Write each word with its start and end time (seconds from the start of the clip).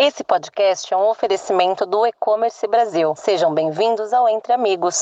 Esse 0.00 0.22
podcast 0.22 0.94
é 0.94 0.96
um 0.96 1.10
oferecimento 1.10 1.84
do 1.84 2.06
E-Commerce 2.06 2.64
Brasil. 2.68 3.16
Sejam 3.16 3.52
bem-vindos 3.52 4.12
ao 4.12 4.28
Entre 4.28 4.52
Amigos. 4.52 5.00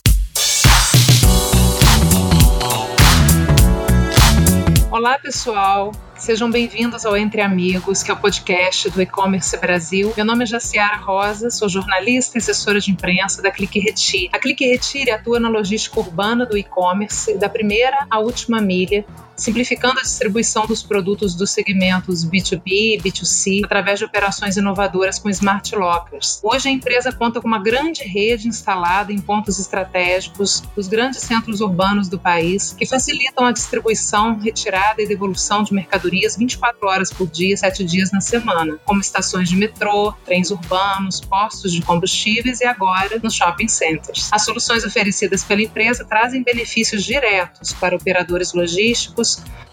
Olá, 4.90 5.18
pessoal. 5.18 5.92
Sejam 6.16 6.50
bem-vindos 6.50 7.04
ao 7.04 7.14
Entre 7.14 7.42
Amigos, 7.42 8.02
que 8.02 8.10
é 8.10 8.14
o 8.14 8.16
podcast 8.16 8.88
do 8.88 9.02
E-Commerce 9.02 9.54
Brasil. 9.58 10.14
Meu 10.16 10.24
nome 10.24 10.44
é 10.44 10.46
Jaciara 10.46 10.96
Rosa, 10.96 11.50
sou 11.50 11.68
jornalista 11.68 12.38
e 12.38 12.40
assessora 12.40 12.80
de 12.80 12.90
imprensa 12.90 13.42
da 13.42 13.50
Clique 13.50 13.78
Retire. 13.78 14.30
A 14.32 14.38
Clique 14.38 14.64
Retire 14.64 15.10
atua 15.10 15.38
na 15.38 15.50
logística 15.50 16.00
urbana 16.00 16.46
do 16.46 16.56
e-commerce, 16.56 17.36
da 17.36 17.50
primeira 17.50 18.06
à 18.10 18.18
última 18.18 18.62
milha, 18.62 19.04
simplificando 19.36 20.00
a 20.00 20.02
distribuição 20.02 20.66
dos 20.66 20.82
produtos 20.82 21.34
dos 21.34 21.50
segmentos 21.50 22.24
B2B 22.24 22.62
e 22.66 22.98
B2C 22.98 23.64
através 23.64 23.98
de 23.98 24.04
operações 24.04 24.56
inovadoras 24.56 25.18
com 25.18 25.28
smart 25.28 25.74
lockers. 25.76 26.40
Hoje 26.42 26.68
a 26.68 26.72
empresa 26.72 27.12
conta 27.12 27.40
com 27.40 27.46
uma 27.46 27.58
grande 27.58 28.02
rede 28.02 28.48
instalada 28.48 29.12
em 29.12 29.20
pontos 29.20 29.58
estratégicos 29.58 30.62
dos 30.74 30.88
grandes 30.88 31.20
centros 31.20 31.60
urbanos 31.60 32.08
do 32.08 32.18
país, 32.18 32.72
que 32.72 32.86
facilitam 32.86 33.44
a 33.44 33.52
distribuição, 33.52 34.38
retirada 34.38 35.02
e 35.02 35.06
devolução 35.06 35.62
de 35.62 35.74
mercadorias 35.74 36.36
24 36.36 36.88
horas 36.88 37.12
por 37.12 37.28
dia, 37.28 37.56
7 37.56 37.84
dias 37.84 38.10
na 38.10 38.20
semana, 38.20 38.78
como 38.84 39.00
estações 39.00 39.48
de 39.48 39.56
metrô, 39.56 40.12
trens 40.24 40.50
urbanos, 40.50 41.20
postos 41.20 41.72
de 41.72 41.82
combustíveis 41.82 42.60
e 42.60 42.64
agora 42.64 43.20
nos 43.22 43.34
shopping 43.34 43.68
centers. 43.68 44.30
As 44.32 44.44
soluções 44.44 44.84
oferecidas 44.84 45.44
pela 45.44 45.62
empresa 45.62 46.04
trazem 46.04 46.42
benefícios 46.42 47.04
diretos 47.04 47.72
para 47.72 47.96
operadores 47.96 48.52
logísticos 48.52 49.25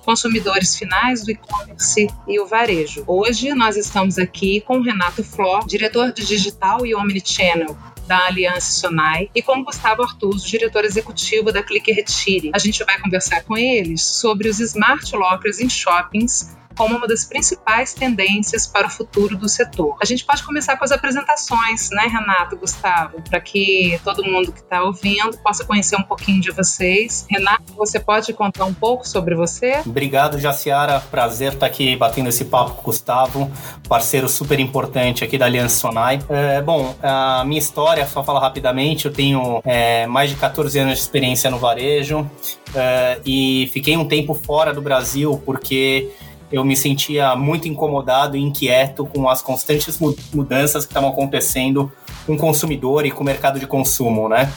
consumidores 0.06 0.76
finais 0.76 1.24
do 1.24 1.32
e-commerce 1.32 2.08
e 2.28 2.40
o 2.40 2.46
varejo. 2.46 3.04
Hoje 3.08 3.54
nós 3.54 3.78
estamos 3.78 4.18
aqui 4.18 4.62
com 4.62 4.82
Renato 4.82 5.24
Flor, 5.24 5.66
diretor 5.66 6.12
de 6.12 6.26
digital 6.26 6.86
e 6.86 6.94
omnichannel 6.94 7.78
da 8.08 8.26
Aliança 8.26 8.82
Sonai, 8.82 9.30
e 9.34 9.42
com 9.42 9.64
Gustavo 9.64 10.04
Artuso, 10.04 10.46
diretor 10.46 10.84
executivo 10.84 11.52
da 11.52 11.64
Clique 11.64 11.92
Retire. 11.92 12.52
A 12.54 12.60
gente 12.60 12.84
vai 12.84 13.00
conversar 13.00 13.44
com 13.44 13.58
eles 13.58 14.02
sobre 14.02 14.50
os 14.50 14.60
smart 14.60 15.16
lockers 15.16 15.60
em 15.60 15.70
shoppings 15.70 16.54
como 16.78 16.98
uma 16.98 17.08
das 17.08 17.26
principais 17.26 17.94
tendências 17.94 18.68
para 18.68 18.88
o 18.88 18.90
futuro 18.90 19.38
do 19.38 19.48
setor. 19.48 19.98
A 20.02 20.06
gente 20.06 20.26
pode 20.26 20.44
começar 20.44 20.78
com 20.78 20.84
as 20.84 20.92
apresentações, 20.92 21.90
né, 21.92 22.08
Renato, 22.08 22.58
Gustavo, 22.58 23.22
para 23.30 23.40
que 23.40 24.00
todo 24.04 24.24
mundo 24.24 24.52
que 24.52 24.60
está 24.60 24.84
ouvindo 24.84 25.38
possa 25.40 25.64
conhecer 25.66 25.96
um 25.96 26.04
pouquinho 26.04 26.42
de 26.42 26.52
vocês. 26.52 27.26
Renato, 27.30 27.74
você 27.76 28.00
pode 28.00 28.34
contar 28.34 28.66
um 28.66 28.74
pouco 28.74 29.08
sobre 29.08 29.36
você? 29.36 29.82
Obrigado, 29.86 30.40
Jaciara. 30.40 31.00
Prazer 31.00 31.54
estar 31.54 31.66
aqui 31.66 31.96
batendo 31.96 32.30
esse 32.30 32.46
papo 32.46 32.74
com 32.74 32.82
o 32.82 32.84
Gustavo, 32.86 33.52
parceiro 33.88 34.28
super 34.30 34.60
importante 34.60 35.24
aqui 35.24 35.38
da 35.38 35.46
Aliança 35.46 35.78
Sonai. 35.78 36.20
É, 36.30 36.62
bom, 36.62 36.96
a 37.02 37.44
minha 37.46 37.60
história, 37.60 38.06
só 38.08 38.24
falar 38.24 38.40
rapidamente, 38.40 39.06
eu 39.06 39.14
tenho 39.14 39.62
é, 39.66 40.06
mais 40.08 40.30
de 40.30 40.36
14 40.36 40.78
anos 40.80 40.94
de 40.96 41.00
experiência 41.00 41.50
no 41.50 41.58
varejo 41.58 42.30
é, 42.76 43.20
e 43.26 43.70
fiquei 43.74 43.96
um 43.96 44.08
tempo 44.08 44.34
fora 44.34 44.74
do 44.74 44.82
Brasil 44.82 45.42
porque 45.46 46.12
eu 46.54 46.64
me 46.64 46.78
sentia 46.78 47.36
muito 47.36 47.68
incomodado 47.68 48.38
e 48.38 48.40
inquieto 48.40 49.08
com 49.08 49.28
as 49.28 49.42
constantes 49.42 50.00
mudanças 50.32 50.86
que 50.86 50.92
estavam 50.92 51.10
acontecendo 51.10 51.92
com 52.28 52.36
o 52.36 52.38
consumidor 52.38 53.08
e 53.08 53.12
com 53.12 53.24
o 53.24 53.26
mercado 53.26 53.60
de 53.60 53.66
consumo, 53.66 54.30
né? 54.30 54.54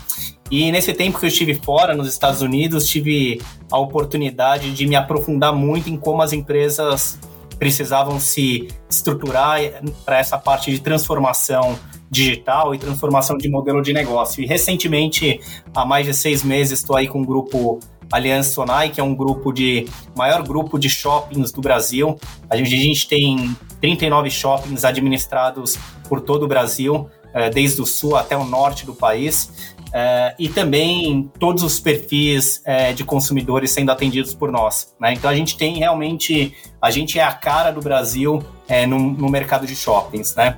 E 0.51 0.71
nesse 0.71 0.93
tempo 0.93 1.19
que 1.19 1.25
eu 1.25 1.29
estive 1.29 1.55
fora, 1.55 1.97
nos 1.97 2.07
Estados 2.07 2.43
Unidos, 2.43 2.87
tive 2.87 3.41
a 3.73 3.79
oportunidade 3.79 4.75
de 4.75 4.87
me 4.87 4.95
aprofundar 4.95 5.55
muito 5.55 5.89
em 5.89 5.97
como 5.97 6.21
as 6.21 6.35
empresas 6.35 7.19
precisavam 7.59 8.21
se 8.21 8.69
estruturar 8.91 9.59
para 10.05 10.19
essa 10.19 10.37
parte 10.37 10.71
de 10.71 10.79
transformação 10.81 11.79
digital 12.11 12.75
e 12.75 12.79
transformação 12.79 13.39
de 13.39 13.49
modelo 13.49 13.81
de 13.81 13.95
negócio. 13.95 14.45
E 14.45 14.47
recentemente, 14.47 15.41
há 15.75 15.87
mais 15.87 16.05
de 16.05 16.13
seis 16.13 16.43
meses, 16.43 16.81
estou 16.81 16.95
aí 16.95 17.09
com 17.09 17.21
um 17.21 17.25
grupo 17.25 17.81
Aliança 18.11 18.51
Sonai, 18.51 18.91
que 18.91 19.01
é 19.01 19.05
um 19.05 19.15
grupo 19.15 19.53
de 19.53 19.87
maior 20.17 20.43
grupo 20.43 20.79
de 20.79 20.89
shoppings 20.89 21.53
do 21.53 21.61
Brasil. 21.61 22.19
A 22.49 22.57
gente, 22.57 22.75
a 22.75 22.79
gente 22.79 23.09
tem 23.09 23.57
39 23.81 24.31
shoppings 24.31 24.85
administrados 24.85 25.79
por 26.09 26.21
todo 26.21 26.45
o 26.45 26.49
Brasil, 26.49 27.09
eh, 27.35 27.51
desde 27.51 27.83
o 27.83 27.87
sul 27.87 28.17
até 28.17 28.37
o 28.37 28.45
norte 28.45 28.87
do 28.87 28.95
país. 28.95 29.75
Uh, 29.87 30.35
e 30.39 30.49
também 30.49 31.31
todos 31.39 31.63
os 31.63 31.81
perfis 31.81 32.63
uh, 32.67 32.93
de 32.93 33.03
consumidores 33.03 33.71
sendo 33.71 33.91
atendidos 33.91 34.35
por 34.35 34.53
nós. 34.53 34.95
Né? 35.01 35.15
Então 35.15 35.31
a 35.31 35.35
gente 35.35 35.57
tem 35.57 35.79
realmente, 35.79 36.55
a 36.83 36.91
gente 36.91 37.19
é 37.19 37.23
a 37.23 37.33
cara 37.33 37.71
do 37.71 37.81
Brasil 37.81 38.45
no, 38.89 38.99
no, 38.99 39.31
mercado 39.31 39.65
de 39.65 39.77
shoppings. 39.77 40.35
Né? 40.35 40.57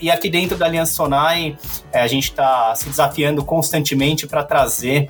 e 0.00 0.10
aqui 0.10 0.28
dentro 0.28 0.58
da 0.58 0.66
Aliança 0.66 0.92
Sonai, 0.92 1.56
a 1.94 2.06
gente 2.08 2.24
está 2.24 2.74
se 2.74 2.88
desafiando 2.88 3.44
constantemente 3.44 4.26
para 4.26 4.42
trazer 4.42 5.08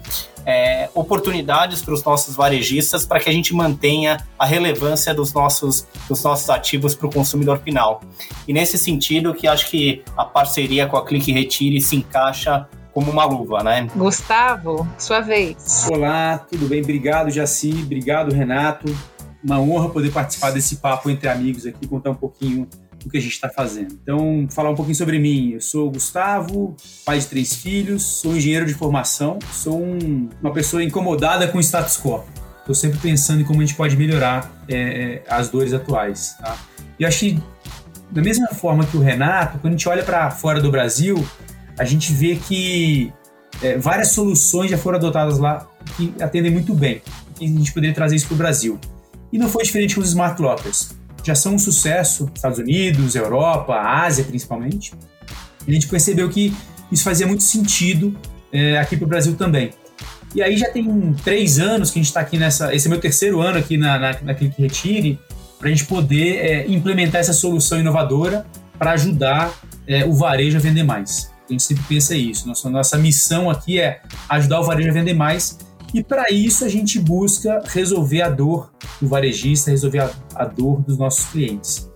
oportunidades 0.95 1.83
para 1.83 1.95
os 1.95 2.03
nossos 2.03 2.35
varejistas 2.35 3.07
para 3.07 3.21
que 3.21 3.29
a 3.29 3.33
gente 3.33 3.55
mantenha 3.55 4.27
a 4.39 4.45
relevância 4.47 5.15
dos 5.15 5.33
nossos, 5.33 5.87
dos 6.09 6.23
nossos 6.23 6.49
ativos 6.51 6.95
para 6.95 7.07
o 7.07 7.13
consumidor 7.13 7.59
final. 7.59 8.03
E 8.47 8.53
nesse 8.53 8.79
sentido 8.79 9.35
que 9.35 9.47
acho 9.47 9.71
que 9.71 10.03
a 10.17 10.25
parceria 10.25 10.87
com 10.87 10.97
a 10.97 11.05
Clique 11.05 11.33
Retire 11.33 11.81
se 11.81 11.97
encaixa 11.97 12.69
como 12.93 13.11
uma 13.11 13.25
luva, 13.25 13.63
né? 13.63 13.87
Gustavo, 13.95 14.89
sua 14.99 15.21
vez. 15.21 15.89
Olá, 15.91 16.39
tudo 16.39 16.67
bem? 16.67 16.83
Obrigado, 16.83 17.31
Jaci. 17.31 17.71
Obrigado, 17.85 18.35
Renato. 18.35 18.87
Uma 19.43 19.61
honra 19.61 19.89
poder 19.89 20.13
participar 20.13 20.51
desse 20.51 20.77
papo 20.77 21.09
entre 21.09 21.29
amigos 21.29 21.65
aqui, 21.67 21.87
contar 21.87 22.11
um 22.11 22.15
pouquinho 22.15 22.69
do 23.05 23.11
que 23.11 23.19
a 23.19 23.21
gente 23.21 23.33
está 23.33 23.49
fazendo. 23.49 23.99
Então, 24.03 24.47
falar 24.51 24.71
um 24.71 24.75
pouquinho 24.75 24.97
sobre 24.97 25.19
mim. 25.19 25.53
Eu 25.53 25.61
sou 25.61 25.91
Gustavo, 25.91 26.77
pai 27.05 27.19
de 27.19 27.27
três 27.27 27.55
filhos, 27.55 28.03
sou 28.03 28.37
engenheiro 28.37 28.67
de 28.67 28.75
formação, 28.75 29.39
sou 29.53 29.83
um, 29.83 30.29
uma 30.41 30.53
pessoa 30.53 30.83
incomodada 30.83 31.49
com 31.49 31.59
o 31.59 31.61
status 31.61 31.99
quo. 31.99 32.25
Estou 32.61 32.75
sempre 32.75 32.99
pensando 32.99 33.41
em 33.41 33.45
como 33.45 33.61
a 33.61 33.65
gente 33.65 33.77
pode 33.77 33.97
melhorar 33.97 34.65
é, 34.69 34.77
é 34.77 35.23
as 35.29 35.49
dores 35.49 35.73
atuais. 35.73 36.37
Tá? 36.39 36.57
E 36.99 37.05
acho 37.05 37.21
que, 37.21 37.43
da 38.11 38.23
mesma 38.23 38.49
forma 38.49 38.85
que 38.85 38.97
o 38.97 39.01
Renato, 39.01 39.59
quando 39.59 39.75
a 39.75 39.77
gente 39.77 39.89
olha 39.89 40.03
para 40.03 40.31
fora 40.31 40.61
do 40.61 40.71
Brasil, 40.71 41.27
a 41.79 41.85
gente 41.85 42.13
vê 42.13 42.37
que 42.37 43.13
é, 43.63 43.79
várias 43.79 44.13
soluções 44.13 44.71
já 44.71 44.79
foram 44.79 44.99
adotadas 44.99 45.39
lá 45.39 45.69
que 45.97 46.15
atendem 46.21 46.53
muito 46.53 46.75
bem. 46.75 47.03
E 47.41 47.47
a 47.47 47.49
gente 47.49 47.73
poderia 47.73 47.95
trazer 47.95 48.17
isso 48.17 48.27
para 48.27 48.35
o 48.35 48.39
Brasil. 48.39 48.79
E 49.33 49.39
não 49.39 49.49
foi 49.49 49.65
diferente 49.65 49.95
com 49.95 50.01
os 50.01 50.09
smart 50.09 50.41
lockers. 50.41 50.91
Já 51.31 51.35
são 51.37 51.55
um 51.55 51.59
sucesso 51.61 52.29
Estados 52.35 52.59
Unidos, 52.59 53.15
Europa, 53.15 53.79
Ásia 53.79 54.25
principalmente. 54.25 54.93
E 55.65 55.71
a 55.71 55.75
gente 55.75 55.87
percebeu 55.87 56.29
que 56.29 56.53
isso 56.91 57.05
fazia 57.05 57.25
muito 57.25 57.45
sentido 57.45 58.19
é, 58.53 58.77
aqui 58.81 58.97
para 58.97 59.05
o 59.05 59.09
Brasil 59.09 59.37
também. 59.37 59.71
E 60.35 60.43
aí 60.43 60.57
já 60.57 60.69
tem 60.71 61.15
três 61.23 61.61
anos 61.61 61.93
que 61.93 62.01
a 62.01 62.03
gente 62.03 62.09
está 62.09 62.19
aqui 62.19 62.37
nessa. 62.37 62.75
Esse 62.75 62.89
é 62.89 62.91
meu 62.91 62.99
terceiro 62.99 63.41
ano 63.41 63.59
aqui 63.59 63.77
na, 63.77 63.97
na, 63.97 64.21
na 64.23 64.35
Click 64.35 64.61
Retire, 64.61 65.21
para 65.57 65.69
a 65.69 65.71
gente 65.71 65.85
poder 65.85 66.39
é, 66.39 66.67
implementar 66.67 67.21
essa 67.21 67.33
solução 67.33 67.79
inovadora 67.79 68.45
para 68.77 68.91
ajudar 68.93 69.55
é, 69.87 70.05
o 70.05 70.13
varejo 70.13 70.57
a 70.57 70.61
vender 70.61 70.83
mais. 70.83 71.31
A 71.49 71.53
gente 71.53 71.63
sempre 71.63 71.85
pensa 71.89 72.13
isso. 72.17 72.49
Nossa, 72.49 72.69
nossa 72.69 72.99
missão 72.99 73.49
aqui 73.49 73.79
é 73.79 74.03
ajudar 74.29 74.61
o 74.61 74.65
varejo 74.65 74.91
a 74.91 74.93
vender 74.93 75.15
mais. 75.15 75.61
E 75.93 76.03
para 76.03 76.31
isso 76.31 76.65
a 76.65 76.69
gente 76.69 76.99
busca 76.99 77.63
resolver 77.67 78.23
a 78.23 78.29
dor 78.29 78.73
do 79.01 79.09
varejista, 79.09 79.71
resolver 79.71 80.01
a, 80.01 80.11
a 80.35 80.45
dor 80.45 80.81
dos 80.83 80.97
nossos 80.97 81.25
clientes. 81.27 81.91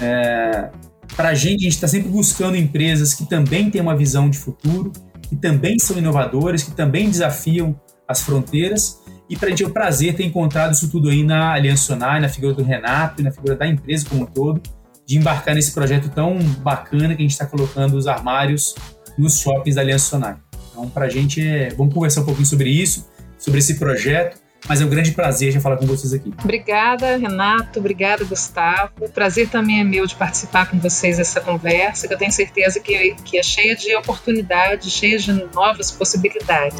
É, 0.00 0.70
para 1.16 1.30
a 1.30 1.34
gente, 1.34 1.60
a 1.60 1.64
gente 1.64 1.74
está 1.74 1.88
sempre 1.88 2.08
buscando 2.08 2.56
empresas 2.56 3.14
que 3.14 3.26
também 3.26 3.70
têm 3.70 3.80
uma 3.80 3.96
visão 3.96 4.28
de 4.28 4.38
futuro, 4.38 4.92
que 5.22 5.36
também 5.36 5.78
são 5.78 5.98
inovadoras, 5.98 6.62
que 6.62 6.72
também 6.72 7.08
desafiam 7.08 7.78
as 8.06 8.20
fronteiras. 8.20 9.00
E 9.28 9.36
para 9.36 9.48
a 9.48 9.50
gente 9.50 9.64
é 9.64 9.66
um 9.66 9.70
prazer 9.70 10.14
ter 10.14 10.24
encontrado 10.24 10.72
isso 10.72 10.90
tudo 10.90 11.08
aí 11.08 11.22
na 11.22 11.52
Aliança 11.52 11.84
Sonai, 11.84 12.20
na 12.20 12.28
figura 12.28 12.54
do 12.54 12.62
Renato 12.62 13.20
e 13.20 13.24
na 13.24 13.30
figura 13.30 13.56
da 13.56 13.66
empresa 13.66 14.06
como 14.08 14.22
um 14.22 14.26
todo, 14.26 14.62
de 15.06 15.16
embarcar 15.16 15.54
nesse 15.54 15.72
projeto 15.72 16.08
tão 16.08 16.38
bacana 16.62 17.08
que 17.14 17.22
a 17.22 17.24
gente 17.24 17.32
está 17.32 17.46
colocando 17.46 17.96
os 17.96 18.06
armários 18.06 18.74
nos 19.18 19.40
shoppings 19.40 19.74
da 19.74 19.82
Aliança 19.82 20.10
Sonai. 20.10 20.36
Então, 20.70 20.88
para 20.88 21.06
a 21.06 21.08
gente, 21.08 21.46
é... 21.46 21.70
vamos 21.70 21.92
conversar 21.92 22.20
um 22.20 22.24
pouquinho 22.24 22.46
sobre 22.46 22.70
isso, 22.70 23.08
sobre 23.38 23.60
esse 23.60 23.78
projeto, 23.78 24.38
mas 24.66 24.80
é 24.80 24.84
um 24.84 24.88
grande 24.88 25.12
prazer 25.12 25.52
já 25.52 25.60
falar 25.60 25.76
com 25.76 25.86
vocês 25.86 26.12
aqui. 26.12 26.32
Obrigada, 26.42 27.16
Renato. 27.16 27.78
Obrigada, 27.78 28.24
Gustavo. 28.24 28.92
O 29.00 29.08
prazer 29.08 29.48
também 29.48 29.80
é 29.80 29.84
meu 29.84 30.06
de 30.06 30.14
participar 30.14 30.68
com 30.70 30.78
vocês 30.78 31.16
dessa 31.16 31.40
conversa, 31.40 32.08
que 32.08 32.14
eu 32.14 32.18
tenho 32.18 32.32
certeza 32.32 32.80
que, 32.80 33.14
que 33.24 33.38
é 33.38 33.42
cheia 33.42 33.76
de 33.76 33.94
oportunidades, 33.94 34.92
cheia 34.92 35.18
de 35.18 35.32
novas 35.54 35.90
possibilidades. 35.90 36.78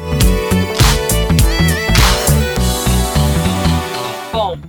Bom, 4.31 4.59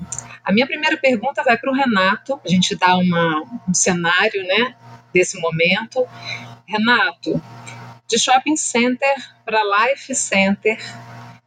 a 0.44 0.52
minha 0.52 0.66
primeira 0.66 0.96
pergunta 0.96 1.42
vai 1.42 1.58
para 1.58 1.70
o 1.70 1.74
Renato, 1.74 2.40
a 2.44 2.48
gente 2.48 2.76
dá 2.76 2.96
uma, 2.96 3.42
um 3.68 3.74
cenário 3.74 4.42
né, 4.44 4.74
desse 5.12 5.40
momento. 5.40 6.06
Renato, 6.66 7.42
de 8.08 8.18
shopping 8.18 8.56
center 8.56 9.14
para 9.44 9.60
life 9.62 10.14
center, 10.14 10.78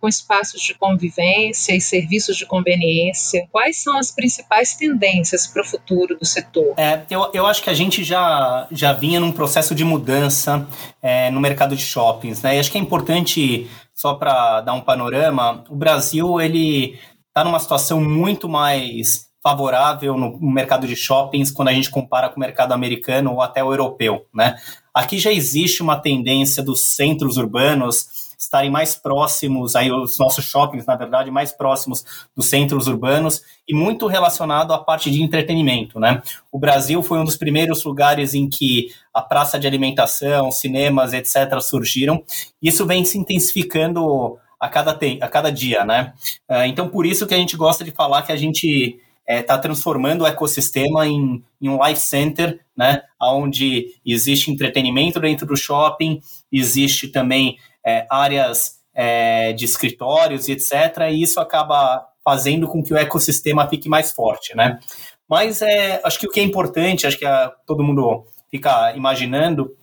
com 0.03 0.09
espaços 0.09 0.61
de 0.61 0.73
convivência 0.73 1.73
e 1.73 1.79
serviços 1.79 2.35
de 2.35 2.45
conveniência. 2.45 3.47
Quais 3.50 3.81
são 3.81 3.97
as 3.97 4.11
principais 4.11 4.75
tendências 4.75 5.47
para 5.47 5.61
o 5.61 5.65
futuro 5.65 6.17
do 6.19 6.25
setor? 6.25 6.73
É, 6.75 7.03
eu, 7.09 7.29
eu 7.33 7.45
acho 7.45 7.63
que 7.63 7.69
a 7.69 7.73
gente 7.73 8.03
já, 8.03 8.67
já 8.69 8.91
vinha 8.91 9.17
num 9.17 9.31
processo 9.31 9.73
de 9.73 9.85
mudança 9.85 10.67
é, 11.01 11.31
no 11.31 11.39
mercado 11.39 11.73
de 11.73 11.81
shoppings, 11.81 12.41
né? 12.41 12.57
E 12.57 12.59
acho 12.59 12.69
que 12.69 12.77
é 12.77 12.81
importante, 12.81 13.71
só 13.95 14.15
para 14.15 14.59
dar 14.59 14.73
um 14.73 14.81
panorama, 14.81 15.63
o 15.69 15.75
Brasil 15.75 16.41
ele 16.41 16.99
está 17.29 17.45
numa 17.45 17.59
situação 17.59 18.01
muito 18.01 18.49
mais 18.49 19.29
favorável 19.41 20.17
no, 20.17 20.38
mercado 20.51 20.85
de 20.85 20.97
shoppings 20.97 21.49
quando 21.49 21.69
a 21.69 21.73
gente 21.73 21.89
compara 21.89 22.27
com 22.27 22.35
o 22.35 22.39
mercado 22.41 22.73
americano 22.73 23.31
ou 23.31 23.41
até 23.41 23.63
o 23.63 23.71
europeu, 23.71 24.25
né? 24.33 24.57
Aqui 24.94 25.17
já 25.17 25.31
existe 25.31 25.81
uma 25.81 25.95
tendência 25.95 26.61
dos 26.61 26.94
centros 26.94 27.38
urbanos 27.38 28.22
estarem 28.44 28.69
mais 28.69 28.95
próximos, 28.95 29.75
aí 29.75 29.92
os 29.92 30.18
nossos 30.18 30.45
shoppings, 30.45 30.86
na 30.86 30.95
verdade, 30.95 31.31
mais 31.31 31.51
próximos 31.51 32.04
dos 32.36 32.48
centros 32.48 32.88
urbanos 32.88 33.42
e 33.68 33.74
muito 33.74 34.07
relacionado 34.07 34.74
à 34.74 34.78
parte 34.78 35.10
de 35.10 35.22
entretenimento, 35.22 36.00
né? 36.00 36.22
O 36.51 36.60
Brasil 36.60 37.01
foi 37.01 37.19
um 37.19 37.25
dos 37.25 37.38
primeiros 37.38 37.84
lugares 37.84 38.34
em 38.34 38.50
que 38.50 38.88
a 39.13 39.22
praça 39.22 39.60
de 39.60 39.68
alimentação, 39.68 40.51
cinemas, 40.51 41.13
etc., 41.13 41.60
surgiram. 41.62 42.24
Isso 42.62 42.86
vem 42.86 43.06
se 43.06 43.18
intensificando 43.18 44.38
a 44.60 44.69
cada, 44.69 44.98
a 45.22 45.28
cada 45.28 45.51
dia, 45.51 45.84
né? 45.84 46.13
Ah, 46.48 46.68
então, 46.68 46.88
por 46.88 47.06
isso 47.06 47.28
que 47.28 47.34
a 47.34 47.38
gente 47.38 47.57
gosta 47.57 47.84
de 47.84 47.92
falar 47.92 48.22
que 48.22 48.31
a 48.31 48.38
gente 48.38 48.98
está 49.28 49.34
é, 49.34 49.42
tá 49.42 49.57
transformando 49.57 50.22
o 50.22 50.28
ecossistema 50.28 51.07
em, 51.07 51.44
em, 51.62 51.69
um 51.69 51.86
life 51.86 52.01
center, 52.01 52.60
né, 52.75 53.01
onde 53.22 53.88
existe 54.06 54.51
entretenimento 54.51 55.19
dentro 55.19 55.45
do 55.45 55.56
shopping, 55.56 56.19
existe 56.51 57.07
também 57.07 57.57
é, 57.85 58.06
áreas 58.09 58.80
é, 58.94 59.53
de 59.53 59.65
escritórios 59.65 60.47
e 60.47 60.53
etc. 60.53 60.74
E 61.12 61.21
isso 61.21 61.39
acaba 61.39 62.06
fazendo 62.24 62.68
com 62.68 62.83
que 62.83 62.94
o 62.94 62.97
ecossistema 62.97 63.68
fique 63.68 63.89
mais 63.89 64.12
forte, 64.12 64.56
né? 64.56 64.80
Mas 65.27 65.62
é, 65.62 66.01
acho 66.03 66.19
que 66.19 66.27
o 66.27 66.31
que 66.31 66.39
é 66.39 66.44
importante, 66.44 67.07
acho 67.07 67.18
que 67.18 67.25
a, 67.25 67.51
todo 67.65 67.83
mundo 67.83 68.25
fica 68.50 68.95
imaginando, 68.95 69.75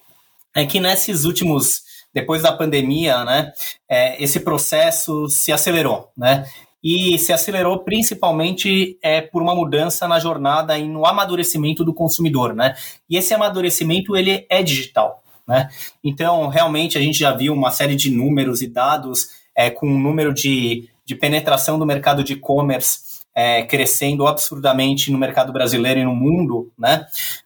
é 0.55 0.64
que 0.64 0.81
nesses 0.81 1.25
últimos, 1.25 1.82
depois 2.14 2.43
da 2.43 2.52
pandemia, 2.52 3.25
né, 3.25 3.52
é, 3.88 4.23
esse 4.23 4.41
processo 4.41 5.29
se 5.29 5.52
acelerou, 5.52 6.11
né? 6.17 6.47
e 6.82 7.19
se 7.19 7.32
acelerou 7.32 7.85
principalmente 7.85 8.99
é, 9.02 9.20
por 9.20 9.43
uma 9.43 9.55
mudança 9.55 10.08
na 10.08 10.19
jornada 10.19 10.79
e 10.79 10.88
no 10.88 11.06
amadurecimento 11.06 11.85
do 11.85 11.93
consumidor, 11.93 12.55
né? 12.55 12.75
E 13.08 13.17
esse 13.17 13.35
amadurecimento 13.35 14.17
ele 14.17 14.47
é 14.49 14.62
digital, 14.62 15.19
né? 15.50 15.69
Então 16.02 16.47
realmente 16.47 16.97
a 16.97 17.00
gente 17.00 17.19
já 17.19 17.32
viu 17.32 17.52
uma 17.52 17.73
série 17.73 17.97
de 17.97 18.08
números 18.08 18.62
e 18.62 18.69
dados 18.69 19.31
é, 19.55 19.69
com 19.69 19.87
o 19.87 19.91
um 19.91 19.99
número 19.99 20.32
de, 20.32 20.88
de 21.05 21.17
penetração 21.17 21.76
do 21.76 21.85
mercado 21.85 22.23
de 22.23 22.35
e-commerce 22.35 23.11
é, 23.35 23.64
crescendo 23.64 24.29
absurdamente 24.29 25.11
no 25.11 25.19
mercado 25.19 25.52
brasileiro 25.52 25.99
e 25.99 26.05
no 26.05 26.14
mundo, 26.14 26.70
né? 26.79 27.05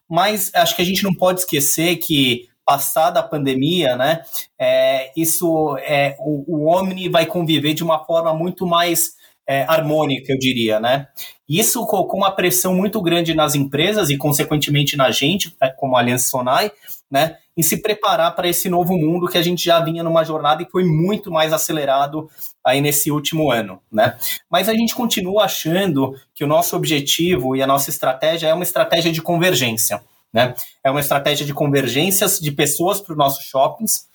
Mas 0.08 0.50
acho 0.54 0.76
que 0.76 0.82
a 0.82 0.84
gente 0.84 1.02
não 1.02 1.14
pode 1.14 1.40
esquecer 1.40 1.96
que 1.96 2.48
passada 2.64 3.20
a 3.20 3.22
pandemia, 3.22 3.96
né? 3.96 4.20
É, 4.58 5.10
isso 5.16 5.76
é 5.78 6.14
o, 6.18 6.44
o 6.46 6.66
Omni 6.66 7.08
vai 7.08 7.24
conviver 7.24 7.72
de 7.72 7.82
uma 7.82 8.04
forma 8.04 8.34
muito 8.34 8.66
mais 8.66 9.14
é, 9.46 9.62
harmônica, 9.68 10.32
eu 10.32 10.38
diria, 10.38 10.80
né? 10.80 11.08
Isso 11.48 11.84
colocou 11.86 12.18
uma 12.18 12.30
pressão 12.30 12.74
muito 12.74 13.00
grande 13.02 13.34
nas 13.34 13.54
empresas 13.54 14.08
e, 14.08 14.16
consequentemente, 14.16 14.96
na 14.96 15.10
gente, 15.10 15.54
né, 15.60 15.68
como 15.76 15.96
a 15.96 16.00
Aliança 16.00 16.28
Sonai, 16.28 16.72
né? 17.10 17.36
Em 17.56 17.62
se 17.62 17.76
preparar 17.76 18.34
para 18.34 18.48
esse 18.48 18.68
novo 18.68 18.96
mundo 18.96 19.28
que 19.28 19.38
a 19.38 19.42
gente 19.42 19.62
já 19.62 19.78
vinha 19.78 20.02
numa 20.02 20.24
jornada 20.24 20.62
e 20.62 20.70
foi 20.70 20.84
muito 20.84 21.30
mais 21.30 21.52
acelerado 21.52 22.28
aí 22.64 22.80
nesse 22.80 23.10
último 23.10 23.50
ano, 23.50 23.80
né? 23.92 24.16
Mas 24.50 24.68
a 24.68 24.72
gente 24.72 24.94
continua 24.94 25.44
achando 25.44 26.14
que 26.34 26.42
o 26.42 26.46
nosso 26.48 26.74
objetivo 26.74 27.54
e 27.54 27.62
a 27.62 27.66
nossa 27.66 27.90
estratégia 27.90 28.48
é 28.48 28.54
uma 28.54 28.64
estratégia 28.64 29.12
de 29.12 29.22
convergência, 29.22 30.02
né? 30.32 30.54
É 30.82 30.90
uma 30.90 31.00
estratégia 31.00 31.46
de 31.46 31.54
convergências 31.54 32.40
de 32.40 32.50
pessoas 32.50 33.00
para 33.00 33.12
os 33.12 33.18
nossos 33.18 33.44
shoppings, 33.44 34.08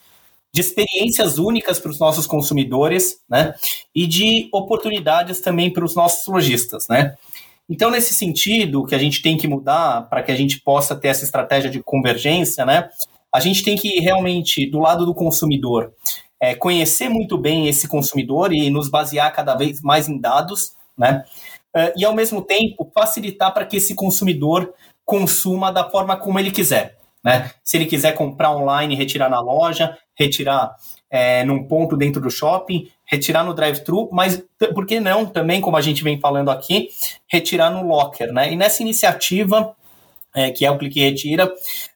de 0.54 0.62
experiências 0.62 1.38
únicas 1.38 1.80
para 1.80 1.92
os 1.92 2.00
nossos 2.00 2.26
consumidores, 2.26 3.20
né? 3.30 3.54
E 3.94 4.08
de 4.08 4.50
oportunidades 4.52 5.42
também 5.42 5.72
para 5.72 5.86
os 5.86 5.96
nossos 5.96 6.26
lojistas, 6.28 6.88
né? 6.90 7.16
Então, 7.70 7.92
nesse 7.92 8.16
sentido, 8.16 8.84
que 8.86 8.96
a 8.96 8.98
gente 8.98 9.22
tem 9.22 9.38
que 9.38 9.48
mudar 9.48 10.10
para 10.10 10.24
que 10.24 10.32
a 10.32 10.36
gente 10.36 10.60
possa 10.60 10.96
ter 10.96 11.10
essa 11.10 11.24
estratégia 11.24 11.70
de 11.70 11.84
convergência, 11.84 12.66
né? 12.66 12.90
A 13.32 13.40
gente 13.40 13.64
tem 13.64 13.76
que 13.76 14.00
realmente, 14.00 14.66
do 14.66 14.80
lado 14.80 15.06
do 15.06 15.14
consumidor, 15.14 15.94
é, 16.42 16.56
conhecer 16.56 17.10
muito 17.10 17.38
bem 17.38 17.68
esse 17.68 17.88
consumidor 17.88 18.52
e 18.52 18.72
nos 18.72 18.90
basear 18.90 19.32
cada 19.36 19.56
vez 19.56 19.82
mais 19.82 20.10
em 20.10 20.20
dados, 20.20 20.74
né? 20.98 21.24
É, 21.76 21.94
e, 21.96 22.04
ao 22.04 22.16
mesmo 22.16 22.42
tempo, 22.42 22.90
facilitar 22.92 23.54
para 23.54 23.66
que 23.66 23.78
esse 23.78 23.94
consumidor 23.94 24.74
consuma 25.06 25.72
da 25.72 25.88
forma 25.88 26.18
como 26.18 26.40
ele 26.40 26.50
quiser. 26.50 26.98
Né? 27.24 27.52
Se 27.64 27.78
ele 27.78 27.86
quiser 27.86 28.14
comprar 28.14 28.56
online 28.56 28.94
e 28.94 28.98
retirar 28.98 29.30
na 29.30 29.42
loja, 29.42 29.98
retirar 30.20 30.76
é, 31.10 31.44
num 31.44 31.64
ponto 31.64 31.98
dentro 31.98 32.22
do 32.22 32.30
shopping, 32.30 32.90
retirar 33.06 33.44
no 33.44 33.54
drive-thru, 33.54 34.10
mas 34.12 34.44
por 34.74 34.86
que 34.86 35.00
não 35.00 35.26
também, 35.26 35.62
como 35.62 35.78
a 35.78 35.82
gente 35.82 36.04
vem 36.04 36.20
falando 36.20 36.52
aqui, 36.52 36.90
retirar 37.28 37.72
no 37.72 37.88
locker, 37.88 38.32
né? 38.32 38.52
E 38.52 38.56
nessa 38.56 38.84
iniciativa, 38.84 39.76
é, 40.36 40.52
que 40.52 40.66
é 40.66 40.72
o 40.72 40.78
Clique 40.78 41.00
Retira, 41.00 41.52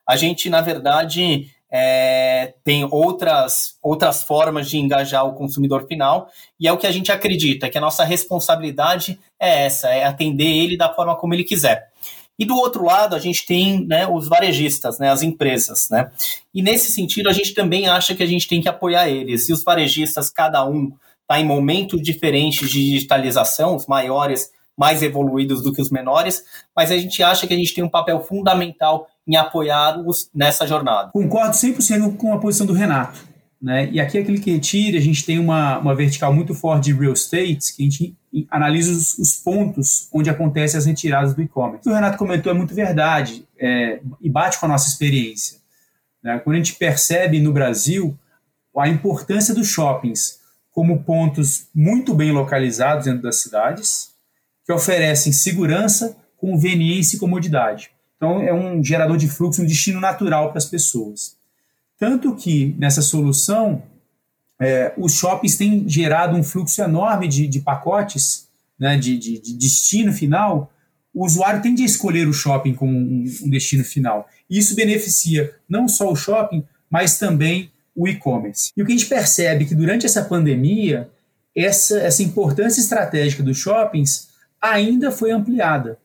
a 0.07 0.15
gente, 0.15 0.49
na 0.49 0.61
verdade, 0.61 1.49
é, 1.71 2.53
tem 2.63 2.87
outras, 2.89 3.77
outras 3.81 4.23
formas 4.23 4.69
de 4.69 4.77
engajar 4.77 5.25
o 5.25 5.33
consumidor 5.33 5.87
final, 5.87 6.29
e 6.59 6.67
é 6.67 6.71
o 6.71 6.77
que 6.77 6.87
a 6.87 6.91
gente 6.91 7.11
acredita, 7.11 7.69
que 7.69 7.77
a 7.77 7.81
nossa 7.81 8.03
responsabilidade 8.03 9.19
é 9.39 9.65
essa, 9.65 9.89
é 9.89 10.03
atender 10.03 10.45
ele 10.45 10.77
da 10.77 10.93
forma 10.93 11.15
como 11.15 11.33
ele 11.33 11.43
quiser. 11.43 11.91
E 12.37 12.45
do 12.45 12.55
outro 12.55 12.83
lado, 12.83 13.15
a 13.15 13.19
gente 13.19 13.45
tem 13.45 13.85
né, 13.85 14.07
os 14.07 14.27
varejistas, 14.27 14.97
né, 14.99 15.09
as 15.09 15.21
empresas. 15.21 15.89
Né? 15.89 16.09
E 16.53 16.61
nesse 16.61 16.91
sentido, 16.91 17.29
a 17.29 17.33
gente 17.33 17.53
também 17.53 17.87
acha 17.87 18.15
que 18.15 18.23
a 18.23 18.27
gente 18.27 18.47
tem 18.47 18.61
que 18.61 18.69
apoiar 18.69 19.07
eles. 19.07 19.47
E 19.49 19.53
os 19.53 19.63
varejistas, 19.63 20.29
cada 20.29 20.67
um 20.67 20.91
está 21.21 21.39
em 21.39 21.45
momentos 21.45 22.01
diferentes 22.01 22.69
de 22.69 22.91
digitalização, 22.91 23.75
os 23.75 23.87
maiores 23.87 24.51
mais 24.77 25.03
evoluídos 25.03 25.61
do 25.61 25.71
que 25.71 25.81
os 25.81 25.91
menores, 25.91 26.43
mas 26.75 26.91
a 26.91 26.97
gente 26.97 27.21
acha 27.21 27.45
que 27.45 27.53
a 27.53 27.57
gente 27.57 27.73
tem 27.73 27.83
um 27.83 27.89
papel 27.89 28.21
fundamental 28.21 29.07
em 29.27 29.35
apoiá-los 29.35 30.29
nessa 30.33 30.65
jornada. 30.65 31.11
Concordo 31.11 31.55
100% 31.55 32.17
com 32.17 32.33
a 32.33 32.39
posição 32.39 32.65
do 32.65 32.73
Renato. 32.73 33.19
Né? 33.61 33.89
E 33.91 34.01
aqui, 34.01 34.17
aquele 34.17 34.39
que 34.39 34.51
retira, 34.51 34.97
a 34.97 35.01
gente 35.01 35.25
tem 35.25 35.39
uma, 35.39 35.77
uma 35.77 35.95
vertical 35.95 36.33
muito 36.33 36.53
forte 36.53 36.85
de 36.85 36.93
real 36.93 37.13
estate, 37.13 37.75
que 37.75 37.83
a 37.83 37.85
gente 37.85 38.15
analisa 38.49 38.91
os, 38.91 39.17
os 39.17 39.35
pontos 39.35 40.07
onde 40.11 40.29
acontecem 40.29 40.77
as 40.77 40.85
retiradas 40.85 41.33
do 41.33 41.41
e-commerce. 41.41 41.79
O 41.79 41.83
que 41.83 41.89
o 41.89 41.93
Renato 41.93 42.17
comentou 42.17 42.51
é 42.51 42.55
muito 42.55 42.73
verdade 42.73 43.47
é, 43.59 43.99
e 44.19 44.29
bate 44.29 44.59
com 44.59 44.65
a 44.65 44.69
nossa 44.69 44.87
experiência. 44.89 45.59
Né? 46.23 46.39
Quando 46.39 46.55
a 46.55 46.57
gente 46.59 46.75
percebe 46.75 47.39
no 47.39 47.53
Brasil 47.53 48.17
a 48.75 48.89
importância 48.89 49.53
dos 49.53 49.67
shoppings 49.67 50.39
como 50.71 51.03
pontos 51.03 51.67
muito 51.73 52.15
bem 52.15 52.31
localizados 52.31 53.05
dentro 53.05 53.21
das 53.21 53.41
cidades, 53.41 54.11
que 54.65 54.73
oferecem 54.73 55.31
segurança, 55.31 56.17
conveniência 56.37 57.15
e 57.15 57.19
comodidade. 57.19 57.91
Então, 58.17 58.41
é 58.41 58.53
um 58.53 58.83
gerador 58.83 59.17
de 59.17 59.27
fluxo, 59.27 59.61
um 59.61 59.65
destino 59.65 59.99
natural 59.99 60.49
para 60.49 60.57
as 60.57 60.65
pessoas. 60.65 61.37
Tanto 61.99 62.35
que 62.35 62.75
nessa 62.79 63.01
solução, 63.01 63.83
é, 64.63 64.93
os 64.97 65.13
shoppings 65.13 65.57
têm 65.57 65.87
gerado 65.87 66.35
um 66.35 66.43
fluxo 66.43 66.81
enorme 66.81 67.27
de, 67.27 67.47
de 67.47 67.59
pacotes, 67.59 68.47
né, 68.79 68.97
de, 68.97 69.17
de, 69.17 69.39
de, 69.39 69.53
destino 69.53 70.11
final. 70.11 70.71
O 71.13 71.25
usuário 71.25 71.61
tende 71.61 71.83
a 71.83 71.85
escolher 71.85 72.27
o 72.27 72.33
shopping 72.33 72.73
como 72.73 72.91
um, 72.91 73.25
um 73.43 73.49
destino 73.49 73.83
final. 73.83 74.27
E 74.49 74.57
isso 74.57 74.75
beneficia 74.75 75.53
não 75.67 75.87
só 75.87 76.11
o 76.11 76.15
shopping, 76.15 76.63
mas 76.89 77.17
também 77.17 77.71
o 77.95 78.07
e-commerce. 78.07 78.71
E 78.75 78.81
o 78.81 78.85
que 78.85 78.91
a 78.91 78.95
gente 78.97 79.07
percebe 79.07 79.65
é 79.65 79.67
que 79.67 79.75
durante 79.75 80.05
essa 80.05 80.23
pandemia, 80.23 81.09
essa, 81.55 81.99
essa 81.99 82.23
importância 82.23 82.81
estratégica 82.81 83.43
dos 83.43 83.57
shoppings 83.57 84.29
ainda 84.61 85.11
foi 85.11 85.31
ampliada. 85.31 85.97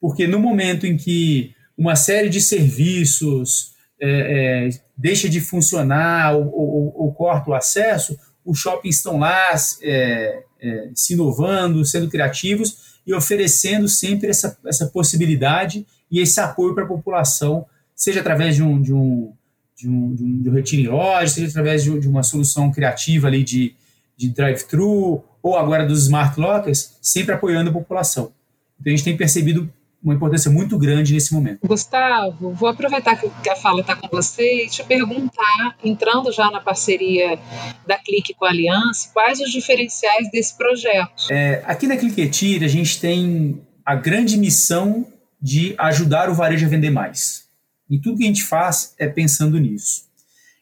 Porque 0.00 0.26
no 0.26 0.38
momento 0.38 0.86
em 0.86 0.96
que 0.96 1.54
uma 1.76 1.96
série 1.96 2.28
de 2.28 2.40
serviços, 2.40 3.72
é, 4.00 4.68
é, 4.68 4.80
deixa 4.96 5.28
de 5.28 5.40
funcionar 5.40 6.36
ou, 6.36 6.46
ou, 6.52 6.94
ou, 6.96 7.12
corta 7.12 7.50
o 7.50 7.54
acesso, 7.54 8.18
os 8.44 8.58
shoppings 8.58 8.96
estão 8.96 9.18
lá 9.18 9.54
é, 9.82 10.42
é, 10.60 10.90
se 10.94 11.14
inovando, 11.14 11.84
sendo 11.84 12.08
criativos 12.08 13.00
e 13.06 13.12
oferecendo 13.12 13.88
sempre 13.88 14.28
essa, 14.28 14.56
essa 14.66 14.86
possibilidade 14.86 15.86
e 16.10 16.20
esse 16.20 16.38
apoio 16.40 16.74
para 16.74 16.84
a 16.84 16.88
população, 16.88 17.66
seja 17.94 18.20
através 18.20 18.56
de 18.56 18.62
um, 18.62 18.80
de 18.80 18.92
um, 18.92 19.32
de 19.76 19.88
um, 19.88 20.14
de 20.14 20.24
um, 20.24 20.42
de 20.42 20.50
um 20.50 20.52
retiro 20.52 20.82
em 20.82 20.86
loja, 20.86 21.34
seja 21.34 21.48
através 21.48 21.82
de, 21.82 21.98
de 21.98 22.08
uma 22.08 22.22
solução 22.22 22.70
criativa 22.70 23.26
ali 23.26 23.42
de, 23.42 23.74
de 24.16 24.28
drive-thru 24.30 25.24
ou 25.42 25.56
agora 25.56 25.86
dos 25.86 26.04
smart 26.04 26.38
lockers, 26.38 26.96
sempre 27.02 27.34
apoiando 27.34 27.70
a 27.70 27.72
população. 27.72 28.32
Então 28.80 28.92
a 28.92 28.96
gente 28.96 29.04
tem 29.04 29.16
percebido 29.16 29.70
uma 30.04 30.14
importância 30.14 30.50
muito 30.50 30.76
grande 30.76 31.14
nesse 31.14 31.32
momento. 31.32 31.66
Gustavo, 31.66 32.52
vou 32.52 32.68
aproveitar 32.68 33.16
que 33.16 33.48
a 33.48 33.56
fala 33.56 33.80
está 33.80 33.96
com 33.96 34.06
você 34.08 34.64
e 34.64 34.68
te 34.68 34.84
perguntar, 34.84 35.76
entrando 35.82 36.30
já 36.30 36.50
na 36.50 36.60
parceria 36.60 37.38
da 37.86 37.96
Clique 37.96 38.34
com 38.34 38.44
a 38.44 38.50
Aliança, 38.50 39.08
quais 39.14 39.40
os 39.40 39.50
diferenciais 39.50 40.30
desse 40.30 40.56
projeto? 40.58 41.30
É, 41.30 41.62
aqui 41.64 41.86
na 41.86 41.96
Cliquetir, 41.96 42.62
a 42.62 42.68
gente 42.68 43.00
tem 43.00 43.62
a 43.84 43.94
grande 43.94 44.36
missão 44.36 45.06
de 45.40 45.74
ajudar 45.78 46.28
o 46.28 46.34
varejo 46.34 46.66
a 46.66 46.68
vender 46.68 46.90
mais. 46.90 47.44
E 47.88 47.98
tudo 47.98 48.18
que 48.18 48.24
a 48.24 48.26
gente 48.28 48.44
faz 48.44 48.94
é 48.98 49.08
pensando 49.08 49.58
nisso. 49.58 50.04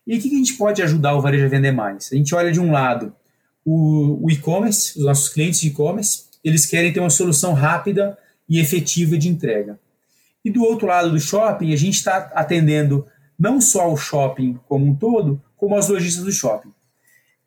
E 0.06 0.16
o 0.16 0.20
que 0.20 0.28
a 0.28 0.38
gente 0.38 0.54
pode 0.54 0.82
ajudar 0.82 1.16
o 1.16 1.20
varejo 1.20 1.44
a 1.44 1.48
vender 1.48 1.72
mais? 1.72 2.10
A 2.12 2.16
gente 2.16 2.32
olha 2.34 2.52
de 2.52 2.60
um 2.60 2.70
lado 2.70 3.12
o, 3.64 4.24
o 4.24 4.30
e-commerce, 4.30 4.98
os 4.98 5.04
nossos 5.04 5.28
clientes 5.28 5.60
de 5.60 5.68
e-commerce, 5.68 6.24
eles 6.44 6.66
querem 6.66 6.92
ter 6.92 7.00
uma 7.00 7.10
solução 7.10 7.54
rápida 7.54 8.18
e 8.52 8.60
efetiva 8.60 9.16
de 9.16 9.30
entrega. 9.30 9.80
E 10.44 10.50
do 10.50 10.62
outro 10.62 10.86
lado 10.86 11.10
do 11.10 11.18
shopping, 11.18 11.72
a 11.72 11.76
gente 11.76 11.94
está 11.94 12.30
atendendo 12.34 13.06
não 13.38 13.62
só 13.62 13.90
o 13.90 13.96
shopping 13.96 14.60
como 14.68 14.84
um 14.84 14.94
todo, 14.94 15.42
como 15.56 15.74
as 15.74 15.88
lojistas 15.88 16.22
do 16.22 16.30
shopping. 16.30 16.70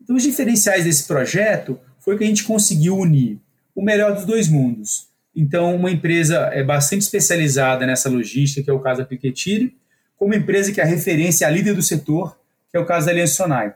Então, 0.02 0.16
os 0.16 0.24
diferenciais 0.24 0.84
desse 0.84 1.06
projeto 1.06 1.80
foi 2.00 2.18
que 2.18 2.24
a 2.24 2.28
gente 2.28 2.44
conseguiu 2.44 2.98
unir 2.98 3.40
o 3.76 3.84
melhor 3.84 4.16
dos 4.16 4.26
dois 4.26 4.48
mundos. 4.48 5.08
Então, 5.36 5.76
uma 5.76 5.92
empresa 5.92 6.50
é 6.52 6.64
bastante 6.64 7.04
especializada 7.04 7.86
nessa 7.86 8.10
logística, 8.10 8.64
que 8.64 8.70
é 8.72 8.74
o 8.74 8.80
caso 8.80 9.02
da 9.02 9.06
Piquetire, 9.06 9.78
com 10.18 10.26
uma 10.26 10.36
empresa 10.36 10.72
que 10.72 10.82
é 10.82 10.84
a 10.84 10.88
referência, 10.88 11.46
a 11.46 11.52
líder 11.52 11.76
do 11.76 11.84
setor, 11.84 12.36
que 12.72 12.78
é 12.78 12.80
o 12.80 12.86
caso 12.86 13.06
da 13.06 13.12
Aliança 13.12 13.36
Sonai. 13.36 13.76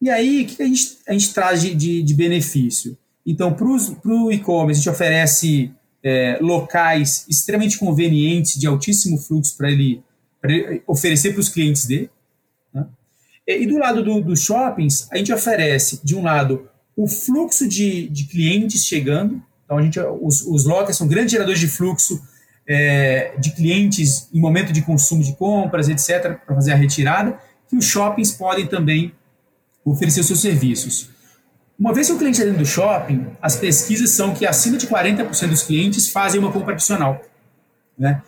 E 0.00 0.08
aí, 0.08 0.44
o 0.44 0.46
que 0.46 0.62
a 0.62 0.66
gente, 0.66 0.98
a 1.06 1.12
gente 1.12 1.34
traz 1.34 1.60
de, 1.60 1.74
de, 1.74 2.02
de 2.02 2.14
benefício? 2.14 2.96
Então, 3.26 3.52
para 3.52 3.66
o 3.66 4.32
e-commerce, 4.32 4.80
a 4.80 4.82
gente 4.82 4.90
oferece 4.90 5.70
é, 6.04 6.38
locais 6.40 7.24
extremamente 7.28 7.78
convenientes, 7.78 8.58
de 8.58 8.66
altíssimo 8.66 9.18
fluxo 9.18 9.56
para 9.56 9.70
ele, 9.70 10.02
ele, 10.42 10.82
oferecer 10.86 11.32
para 11.32 11.40
os 11.40 11.48
clientes 11.48 11.86
dele. 11.86 12.10
Né? 12.74 12.86
E, 13.46 13.66
do 13.66 13.78
lado 13.78 14.02
dos 14.02 14.24
do 14.24 14.36
shoppings, 14.36 15.08
a 15.12 15.16
gente 15.16 15.32
oferece, 15.32 16.00
de 16.02 16.16
um 16.16 16.22
lado, 16.22 16.68
o 16.96 17.06
fluxo 17.06 17.68
de, 17.68 18.08
de 18.08 18.24
clientes 18.24 18.84
chegando. 18.84 19.42
Então, 19.64 19.78
a 19.78 19.82
gente, 19.82 20.00
os, 20.00 20.42
os 20.42 20.64
lockers 20.64 20.96
são 20.96 21.06
grandes 21.06 21.32
geradores 21.32 21.60
de 21.60 21.68
fluxo 21.68 22.20
é, 22.66 23.34
de 23.38 23.52
clientes 23.52 24.28
em 24.32 24.40
momento 24.40 24.72
de 24.72 24.82
consumo 24.82 25.22
de 25.22 25.34
compras, 25.34 25.88
etc., 25.88 26.38
para 26.44 26.54
fazer 26.54 26.72
a 26.72 26.76
retirada, 26.76 27.38
que 27.68 27.76
os 27.76 27.84
shoppings 27.84 28.32
podem 28.32 28.66
também 28.66 29.12
oferecer 29.84 30.22
seus 30.22 30.40
serviços. 30.40 31.11
Uma 31.82 31.92
vez 31.92 32.06
que 32.06 32.12
o 32.12 32.16
cliente 32.16 32.38
está 32.38 32.44
dentro 32.44 32.62
do 32.62 32.64
shopping, 32.64 33.26
as 33.42 33.56
pesquisas 33.56 34.10
são 34.10 34.32
que 34.32 34.46
acima 34.46 34.78
de 34.78 34.86
40% 34.86 35.48
dos 35.48 35.64
clientes 35.64 36.08
fazem 36.10 36.38
uma 36.38 36.52
compra 36.52 36.74
adicional. 36.74 37.20
Né? 37.98 38.22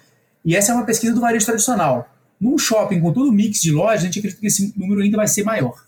E 0.45 0.57
essa 0.57 0.73
é 0.73 0.75
uma 0.75 0.85
pesquisa 0.85 1.15
do 1.15 1.21
varejo 1.21 1.47
tradicional. 1.47 2.13
Num 2.41 2.59
shopping 2.59 3.01
com 3.01 3.13
todo 3.13 3.29
o 3.29 3.33
mix 3.33 3.61
de 3.61 3.71
lojas, 3.71 4.03
a 4.03 4.07
gente 4.07 4.19
acredita 4.19 4.41
que 4.41 4.49
esse 4.49 4.75
número 4.77 5.03
ainda 5.03 5.17
vai 5.17 5.29
ser 5.29 5.45
maior. 5.45 5.85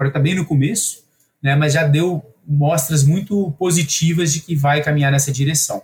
Está 0.00 0.18
bem 0.18 0.34
no 0.34 0.46
começo, 0.46 1.04
né, 1.42 1.54
mas 1.54 1.74
já 1.74 1.86
deu 1.86 2.24
mostras 2.48 3.04
muito 3.04 3.54
positivas 3.58 4.32
de 4.32 4.40
que 4.40 4.56
vai 4.56 4.82
caminhar 4.82 5.12
nessa 5.12 5.30
direção. 5.30 5.82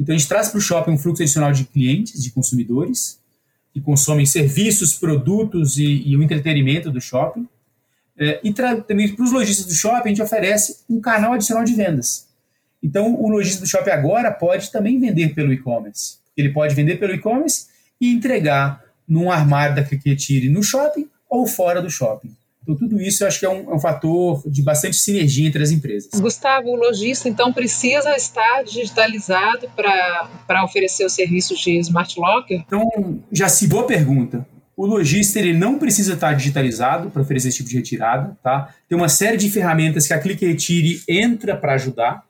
Então 0.00 0.14
a 0.14 0.18
gente 0.18 0.26
traz 0.26 0.48
para 0.48 0.56
o 0.56 0.60
shopping 0.62 0.92
um 0.92 0.98
fluxo 0.98 1.22
adicional 1.22 1.52
de 1.52 1.64
clientes, 1.64 2.22
de 2.22 2.30
consumidores, 2.30 3.18
que 3.74 3.80
consomem 3.82 4.24
serviços, 4.24 4.94
produtos 4.94 5.76
e, 5.76 6.02
e 6.06 6.16
o 6.16 6.22
entretenimento 6.22 6.90
do 6.90 6.98
shopping. 6.98 7.46
É, 8.18 8.40
e 8.42 8.52
também 8.52 9.14
para 9.14 9.24
os 9.24 9.32
lojistas 9.32 9.66
do 9.66 9.74
shopping, 9.74 10.06
a 10.06 10.08
gente 10.08 10.22
oferece 10.22 10.78
um 10.90 11.00
canal 11.00 11.34
adicional 11.34 11.64
de 11.64 11.74
vendas. 11.74 12.26
Então, 12.82 13.14
o 13.14 13.28
lojista 13.28 13.60
do 13.62 13.66
shopping 13.66 13.90
agora 13.90 14.30
pode 14.30 14.70
também 14.70 14.98
vender 14.98 15.34
pelo 15.34 15.52
e-commerce. 15.52 16.18
Ele 16.36 16.50
pode 16.50 16.74
vender 16.74 16.96
pelo 16.96 17.14
e-commerce 17.14 17.66
e 18.00 18.12
entregar 18.12 18.84
num 19.06 19.30
armário 19.30 19.74
da 19.74 19.82
Criquetire 19.82 20.48
no 20.48 20.62
shopping 20.62 21.08
ou 21.28 21.46
fora 21.46 21.80
do 21.80 21.90
shopping. 21.90 22.30
Então, 22.62 22.76
tudo 22.76 23.00
isso 23.00 23.24
eu 23.24 23.28
acho 23.28 23.40
que 23.40 23.46
é 23.46 23.48
um, 23.48 23.70
é 23.70 23.74
um, 23.74 23.80
fator 23.80 24.42
de 24.46 24.62
bastante 24.62 24.96
sinergia 24.96 25.48
entre 25.48 25.62
as 25.62 25.70
empresas. 25.70 26.10
Gustavo, 26.20 26.68
o 26.68 26.76
lojista, 26.76 27.26
então, 27.28 27.50
precisa 27.50 28.14
estar 28.14 28.62
digitalizado 28.62 29.70
para 29.74 30.64
oferecer 30.64 31.06
os 31.06 31.14
serviços 31.14 31.58
de 31.60 31.78
Smart 31.78 32.20
Locker? 32.20 32.62
Então, 32.66 33.22
já 33.32 33.48
se 33.48 33.66
boa 33.66 33.86
pergunta. 33.86 34.46
O 34.78 34.86
lojista 34.86 35.40
ele 35.40 35.52
não 35.52 35.76
precisa 35.76 36.14
estar 36.14 36.32
digitalizado 36.34 37.10
para 37.10 37.20
oferecer 37.20 37.48
esse 37.48 37.56
tipo 37.56 37.68
de 37.68 37.76
retirada. 37.76 38.38
Tá? 38.40 38.72
Tem 38.88 38.96
uma 38.96 39.08
série 39.08 39.36
de 39.36 39.50
ferramentas 39.50 40.06
que 40.06 40.14
a 40.14 40.20
Clique 40.20 40.46
Retire 40.46 41.02
entra 41.08 41.56
para 41.56 41.72
ajudar 41.74 42.24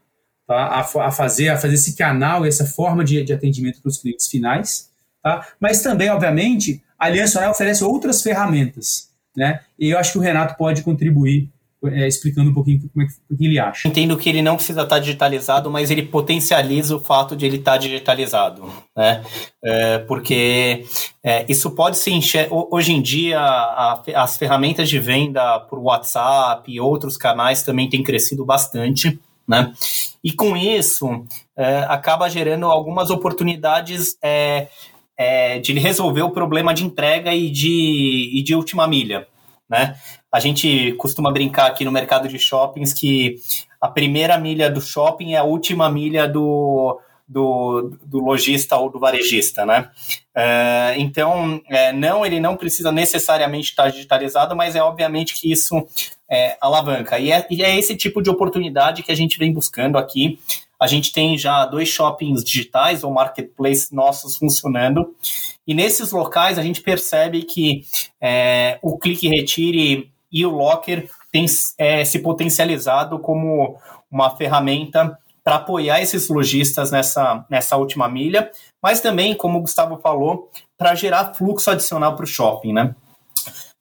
tá? 0.46 0.54
a, 0.54 0.80
a, 0.80 1.10
fazer, 1.10 1.50
a 1.50 1.58
fazer 1.58 1.74
esse 1.74 1.94
canal, 1.94 2.46
essa 2.46 2.64
forma 2.64 3.04
de, 3.04 3.22
de 3.22 3.34
atendimento 3.34 3.82
para 3.82 3.90
os 3.90 3.98
clientes 3.98 4.28
finais. 4.28 4.88
Tá? 5.22 5.46
Mas 5.60 5.82
também, 5.82 6.08
obviamente, 6.08 6.82
a 6.98 7.04
Aliança 7.04 7.38
Oral 7.38 7.50
oferece 7.50 7.84
outras 7.84 8.22
ferramentas. 8.22 9.10
Né? 9.36 9.60
E 9.78 9.90
eu 9.90 9.98
acho 9.98 10.12
que 10.12 10.18
o 10.18 10.22
Renato 10.22 10.56
pode 10.56 10.80
contribuir 10.80 11.50
é, 11.86 12.08
explicando 12.08 12.50
um 12.50 12.54
pouquinho 12.54 12.80
como 12.92 13.04
é 13.04 13.06
que, 13.06 13.14
o 13.30 13.36
que 13.36 13.46
ele 13.46 13.58
acha. 13.58 13.86
Entendo 13.86 14.16
que 14.16 14.28
ele 14.28 14.42
não 14.42 14.56
precisa 14.56 14.82
estar 14.82 14.98
digitalizado, 14.98 15.70
mas 15.70 15.90
ele 15.90 16.02
potencializa 16.02 16.96
o 16.96 17.00
fato 17.00 17.36
de 17.36 17.46
ele 17.46 17.58
estar 17.58 17.76
digitalizado, 17.76 18.64
né? 18.96 19.22
É, 19.62 19.98
porque 19.98 20.84
é, 21.22 21.44
isso 21.48 21.70
pode 21.70 21.96
se 21.98 22.10
encher. 22.10 22.48
Hoje 22.50 22.92
em 22.92 23.00
dia, 23.00 23.40
a, 23.40 24.02
as 24.16 24.36
ferramentas 24.36 24.88
de 24.88 24.98
venda 24.98 25.60
por 25.60 25.78
WhatsApp 25.78 26.70
e 26.70 26.80
outros 26.80 27.16
canais 27.16 27.62
também 27.62 27.88
têm 27.88 28.02
crescido 28.02 28.44
bastante, 28.44 29.18
né? 29.46 29.72
E 30.22 30.32
com 30.32 30.56
isso, 30.56 31.24
é, 31.56 31.78
acaba 31.88 32.28
gerando 32.28 32.66
algumas 32.66 33.08
oportunidades 33.10 34.16
é, 34.22 34.68
é, 35.16 35.58
de 35.58 35.72
resolver 35.78 36.22
o 36.22 36.30
problema 36.30 36.72
de 36.74 36.84
entrega 36.84 37.34
e 37.34 37.50
de, 37.50 38.30
e 38.34 38.42
de 38.42 38.54
última 38.54 38.86
milha, 38.86 39.26
né? 39.68 39.96
A 40.32 40.40
gente 40.40 40.92
costuma 40.92 41.32
brincar 41.32 41.66
aqui 41.66 41.84
no 41.84 41.92
mercado 41.92 42.28
de 42.28 42.38
shoppings 42.38 42.92
que 42.92 43.36
a 43.80 43.88
primeira 43.88 44.38
milha 44.38 44.70
do 44.70 44.80
shopping 44.80 45.34
é 45.34 45.38
a 45.38 45.44
última 45.44 45.90
milha 45.90 46.26
do, 46.26 47.00
do, 47.26 47.92
do 48.04 48.18
lojista 48.18 48.76
ou 48.76 48.90
do 48.90 48.98
varejista, 48.98 49.66
né? 49.66 49.90
É, 50.34 50.94
então, 50.98 51.60
é, 51.68 51.92
não, 51.92 52.24
ele 52.24 52.40
não 52.40 52.56
precisa 52.56 52.90
necessariamente 52.90 53.70
estar 53.70 53.90
digitalizado, 53.90 54.56
mas 54.56 54.74
é 54.74 54.82
obviamente 54.82 55.34
que 55.34 55.52
isso 55.52 55.86
é, 56.30 56.56
alavanca. 56.60 57.18
E 57.18 57.30
é, 57.30 57.46
e 57.50 57.62
é 57.62 57.76
esse 57.78 57.96
tipo 57.96 58.22
de 58.22 58.30
oportunidade 58.30 59.02
que 59.02 59.12
a 59.12 59.16
gente 59.16 59.38
vem 59.38 59.52
buscando 59.52 59.98
aqui. 59.98 60.38
A 60.80 60.86
gente 60.86 61.12
tem 61.12 61.36
já 61.36 61.66
dois 61.66 61.88
shoppings 61.88 62.44
digitais 62.44 63.02
ou 63.02 63.12
marketplace 63.12 63.94
nossos 63.94 64.36
funcionando. 64.36 65.14
E 65.66 65.74
nesses 65.74 66.12
locais 66.12 66.58
a 66.58 66.62
gente 66.62 66.80
percebe 66.80 67.42
que 67.42 67.82
é, 68.20 68.78
o 68.82 68.98
clique 68.98 69.28
retire 69.28 70.10
e 70.30 70.46
o 70.46 70.50
Locker 70.50 71.08
tem 71.32 71.46
é, 71.78 72.04
se 72.04 72.20
potencializado 72.20 73.18
como 73.18 73.76
uma 74.10 74.30
ferramenta 74.36 75.18
para 75.42 75.56
apoiar 75.56 76.00
esses 76.00 76.28
lojistas 76.28 76.90
nessa, 76.90 77.44
nessa 77.48 77.76
última 77.76 78.06
milha, 78.08 78.50
mas 78.82 79.00
também, 79.00 79.34
como 79.34 79.58
o 79.58 79.62
Gustavo 79.62 79.98
falou, 79.98 80.50
para 80.76 80.94
gerar 80.94 81.32
fluxo 81.34 81.70
adicional 81.70 82.14
para 82.14 82.24
o 82.24 82.28
shopping, 82.28 82.72
né? 82.72 82.94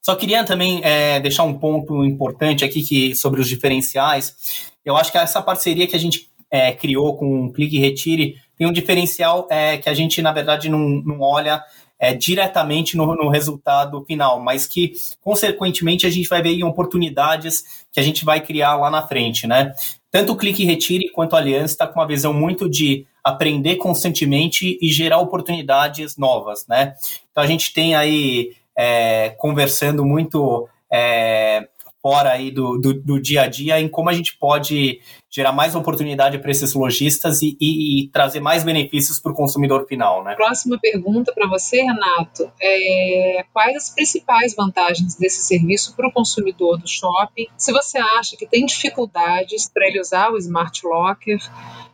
Só 0.01 0.15
queria 0.15 0.45
também 0.45 0.79
é, 0.83 1.19
deixar 1.19 1.43
um 1.43 1.53
ponto 1.53 2.05
importante 2.05 2.63
aqui 2.63 2.81
que, 2.81 3.13
sobre 3.13 3.41
os 3.41 3.49
diferenciais. 3.49 4.71
Eu 4.85 4.95
acho 4.95 5.11
que 5.11 5.17
essa 5.17 5.41
parceria 5.41 5.85
que 5.85 5.95
a 5.97 5.99
gente 5.99 6.26
é, 6.49 6.71
criou 6.71 7.17
com 7.17 7.45
o 7.45 7.53
Clique 7.53 7.79
Retire 7.79 8.35
tem 8.57 8.67
um 8.67 8.71
diferencial 8.71 9.47
é, 9.51 9.77
que 9.77 9.87
a 9.87 9.93
gente, 9.93 10.21
na 10.21 10.31
verdade, 10.31 10.67
não, 10.67 10.79
não 10.79 11.21
olha 11.21 11.63
é, 11.99 12.13
diretamente 12.13 12.97
no, 12.97 13.15
no, 13.15 13.29
resultado 13.29 14.03
final, 14.05 14.39
mas 14.39 14.65
que, 14.65 14.93
consequentemente, 15.21 16.07
a 16.07 16.09
gente 16.09 16.27
vai 16.27 16.41
ver 16.41 16.53
em 16.53 16.63
oportunidades 16.63 17.85
que 17.91 17.99
a 17.99 18.03
gente 18.03 18.25
vai 18.25 18.41
criar 18.41 18.75
lá 18.75 18.89
na 18.89 19.05
frente, 19.05 19.45
né? 19.45 19.73
Tanto 20.11 20.33
o 20.33 20.35
Clique 20.35 20.65
Retire 20.65 21.11
quanto 21.11 21.35
a 21.35 21.39
Aliança 21.39 21.73
está 21.73 21.87
com 21.87 21.99
uma 21.99 22.07
visão 22.07 22.33
muito 22.33 22.67
de 22.67 23.05
aprender 23.23 23.75
constantemente 23.75 24.77
e 24.81 24.91
gerar 24.91 25.19
oportunidades 25.19 26.17
novas, 26.17 26.65
né? 26.67 26.95
Então, 27.31 27.43
a 27.43 27.47
gente 27.47 27.71
tem 27.73 27.95
aí, 27.95 28.53
é, 28.75 29.29
conversando 29.37 30.03
muito 30.03 30.67
é, 30.91 31.67
fora 32.07 32.31
aí 32.31 32.49
do, 32.51 32.77
do, 32.77 32.93
do, 32.93 33.21
dia 33.21 33.41
a 33.41 33.47
dia 33.47 33.81
em 33.81 33.89
como 33.89 34.09
a 34.09 34.13
gente 34.13 34.37
pode 34.37 35.01
gerar 35.29 35.51
mais 35.51 35.75
oportunidade 35.75 36.39
para 36.39 36.49
esses 36.49 36.73
lojistas 36.73 37.41
e, 37.41 37.57
e, 37.59 38.05
e, 38.05 38.07
trazer 38.07 38.39
mais 38.39 38.63
benefícios 38.63 39.19
para 39.19 39.33
o 39.33 39.35
consumidor 39.35 39.85
final, 39.85 40.23
né? 40.23 40.33
Próxima 40.35 40.79
pergunta 40.81 41.33
para 41.33 41.49
você, 41.49 41.81
Renato, 41.81 42.49
é 42.61 43.43
quais 43.51 43.75
as 43.75 43.89
principais 43.89 44.55
vantagens 44.55 45.15
desse 45.15 45.41
serviço 45.41 45.97
para 45.97 46.07
o 46.07 46.11
consumidor 46.13 46.77
do 46.77 46.87
shopping? 46.87 47.47
Se 47.57 47.73
você 47.73 47.97
acha 47.97 48.37
que 48.37 48.47
tem 48.47 48.65
dificuldades 48.65 49.69
para 49.69 49.85
ele 49.85 49.99
usar 49.99 50.31
o 50.31 50.37
Smart 50.37 50.79
Locker, 50.85 51.39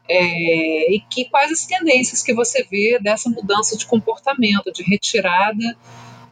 é, 0.08 0.94
e 0.94 1.00
que 1.10 1.26
quais 1.26 1.52
as 1.52 1.66
tendências 1.66 2.22
que 2.22 2.36
você 2.36 2.64
vê 2.70 3.00
dessa 3.02 3.32
mudança 3.32 3.76
de 3.76 3.88
comportamento, 3.88 4.72
de 4.72 4.84
retirada 4.84 5.76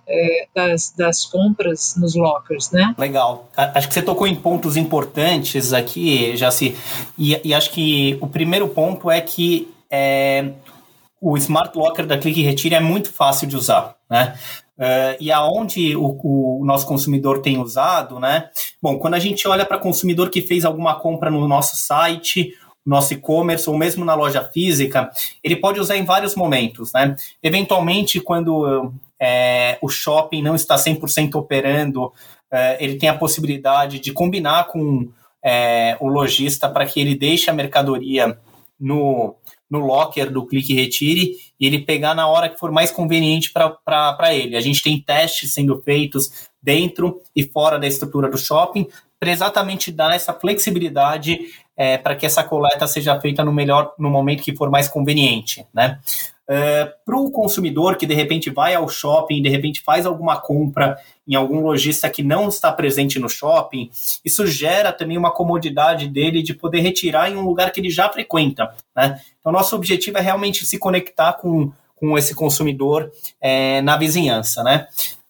é, 0.07 0.47
das, 0.53 0.93
das 0.95 1.25
compras 1.25 1.95
nos 1.97 2.15
lockers, 2.15 2.71
né? 2.71 2.93
Legal. 2.97 3.49
Acho 3.55 3.87
que 3.87 3.93
você 3.93 4.01
tocou 4.01 4.27
em 4.27 4.35
pontos 4.35 4.77
importantes 4.77 5.73
aqui, 5.73 6.35
Jaci, 6.35 6.75
e, 7.17 7.39
e 7.43 7.53
acho 7.53 7.71
que 7.71 8.17
o 8.21 8.27
primeiro 8.27 8.67
ponto 8.67 9.09
é 9.09 9.21
que 9.21 9.71
é, 9.89 10.51
o 11.21 11.37
Smart 11.37 11.77
Locker 11.77 12.05
da 12.07 12.17
Click 12.17 12.41
Retire 12.41 12.75
é 12.75 12.79
muito 12.79 13.11
fácil 13.11 13.47
de 13.47 13.55
usar, 13.55 13.95
né? 14.09 14.35
Uh, 14.77 15.13
e 15.19 15.31
aonde 15.31 15.95
o, 15.95 16.17
o, 16.23 16.65
nosso 16.65 16.87
consumidor 16.87 17.43
tem 17.43 17.59
usado, 17.59 18.19
né? 18.19 18.49
Bom, 18.81 18.97
quando 18.97 19.13
a 19.13 19.19
gente 19.19 19.47
olha 19.47 19.63
para 19.63 19.77
consumidor 19.77 20.31
que 20.31 20.41
fez 20.41 20.65
alguma 20.65 20.95
compra 20.95 21.29
no 21.29 21.47
nosso 21.47 21.77
site, 21.77 22.55
nosso 22.83 23.13
e-commerce 23.13 23.69
ou 23.69 23.77
mesmo 23.77 24.03
na 24.03 24.15
loja 24.15 24.43
física, 24.51 25.11
ele 25.43 25.55
pode 25.55 25.79
usar 25.79 25.97
em 25.97 26.03
vários 26.03 26.35
momentos, 26.35 26.91
né? 26.93 27.15
Eventualmente, 27.43 28.19
quando 28.19 28.91
é, 29.21 29.77
o 29.83 29.87
shopping 29.87 30.41
não 30.41 30.55
está 30.55 30.75
100% 30.75 31.35
operando, 31.35 32.11
é, 32.51 32.83
ele 32.83 32.97
tem 32.97 33.07
a 33.07 33.17
possibilidade 33.17 33.99
de 33.99 34.11
combinar 34.11 34.65
com 34.67 35.07
é, 35.43 35.95
o 35.99 36.07
lojista 36.07 36.67
para 36.67 36.87
que 36.87 36.99
ele 36.99 37.15
deixe 37.15 37.49
a 37.49 37.53
mercadoria 37.53 38.37
no, 38.79 39.35
no 39.69 39.79
locker 39.79 40.31
do 40.31 40.45
Clique 40.47 40.73
Retire 40.73 41.35
e 41.59 41.67
ele 41.67 41.79
pegar 41.79 42.15
na 42.15 42.27
hora 42.27 42.49
que 42.49 42.59
for 42.59 42.71
mais 42.71 42.89
conveniente 42.89 43.53
para 43.53 44.33
ele. 44.33 44.57
A 44.57 44.61
gente 44.61 44.81
tem 44.81 44.99
testes 44.99 45.53
sendo 45.53 45.79
feitos 45.83 46.49
dentro 46.61 47.21
e 47.35 47.43
fora 47.43 47.77
da 47.77 47.87
estrutura 47.87 48.29
do 48.29 48.37
shopping 48.37 48.87
para 49.19 49.29
exatamente 49.29 49.91
dar 49.91 50.15
essa 50.15 50.33
flexibilidade 50.33 51.39
é, 51.77 51.97
para 51.97 52.15
que 52.15 52.25
essa 52.25 52.43
coleta 52.43 52.87
seja 52.87 53.19
feita 53.21 53.43
no 53.43 53.53
melhor 53.53 53.93
no 53.97 54.09
momento 54.09 54.43
que 54.43 54.55
for 54.55 54.69
mais 54.71 54.87
conveniente, 54.87 55.65
né? 55.71 55.99
É, 56.53 56.83
para 57.05 57.15
o 57.15 57.31
consumidor 57.31 57.95
que 57.95 58.05
de 58.05 58.13
repente 58.13 58.49
vai 58.49 58.75
ao 58.75 58.89
shopping, 58.89 59.41
de 59.41 59.47
repente 59.47 59.81
faz 59.81 60.05
alguma 60.05 60.35
compra 60.35 60.97
em 61.25 61.33
algum 61.33 61.61
lojista 61.61 62.09
que 62.09 62.21
não 62.21 62.49
está 62.49 62.73
presente 62.73 63.17
no 63.17 63.29
shopping, 63.29 63.89
isso 64.25 64.45
gera 64.45 64.91
também 64.91 65.17
uma 65.17 65.31
comodidade 65.31 66.09
dele 66.09 66.43
de 66.43 66.53
poder 66.53 66.81
retirar 66.81 67.31
em 67.31 67.37
um 67.37 67.45
lugar 67.45 67.71
que 67.71 67.79
ele 67.79 67.89
já 67.89 68.09
frequenta. 68.09 68.75
Né? 68.93 69.21
Então, 69.39 69.49
nosso 69.49 69.77
objetivo 69.77 70.17
é 70.17 70.21
realmente 70.21 70.65
se 70.65 70.77
conectar 70.77 71.31
com, 71.33 71.71
com 71.95 72.17
esse 72.17 72.35
consumidor 72.35 73.09
é, 73.39 73.81
na 73.81 73.95
vizinhança. 73.95 74.61
Né? 74.61 74.87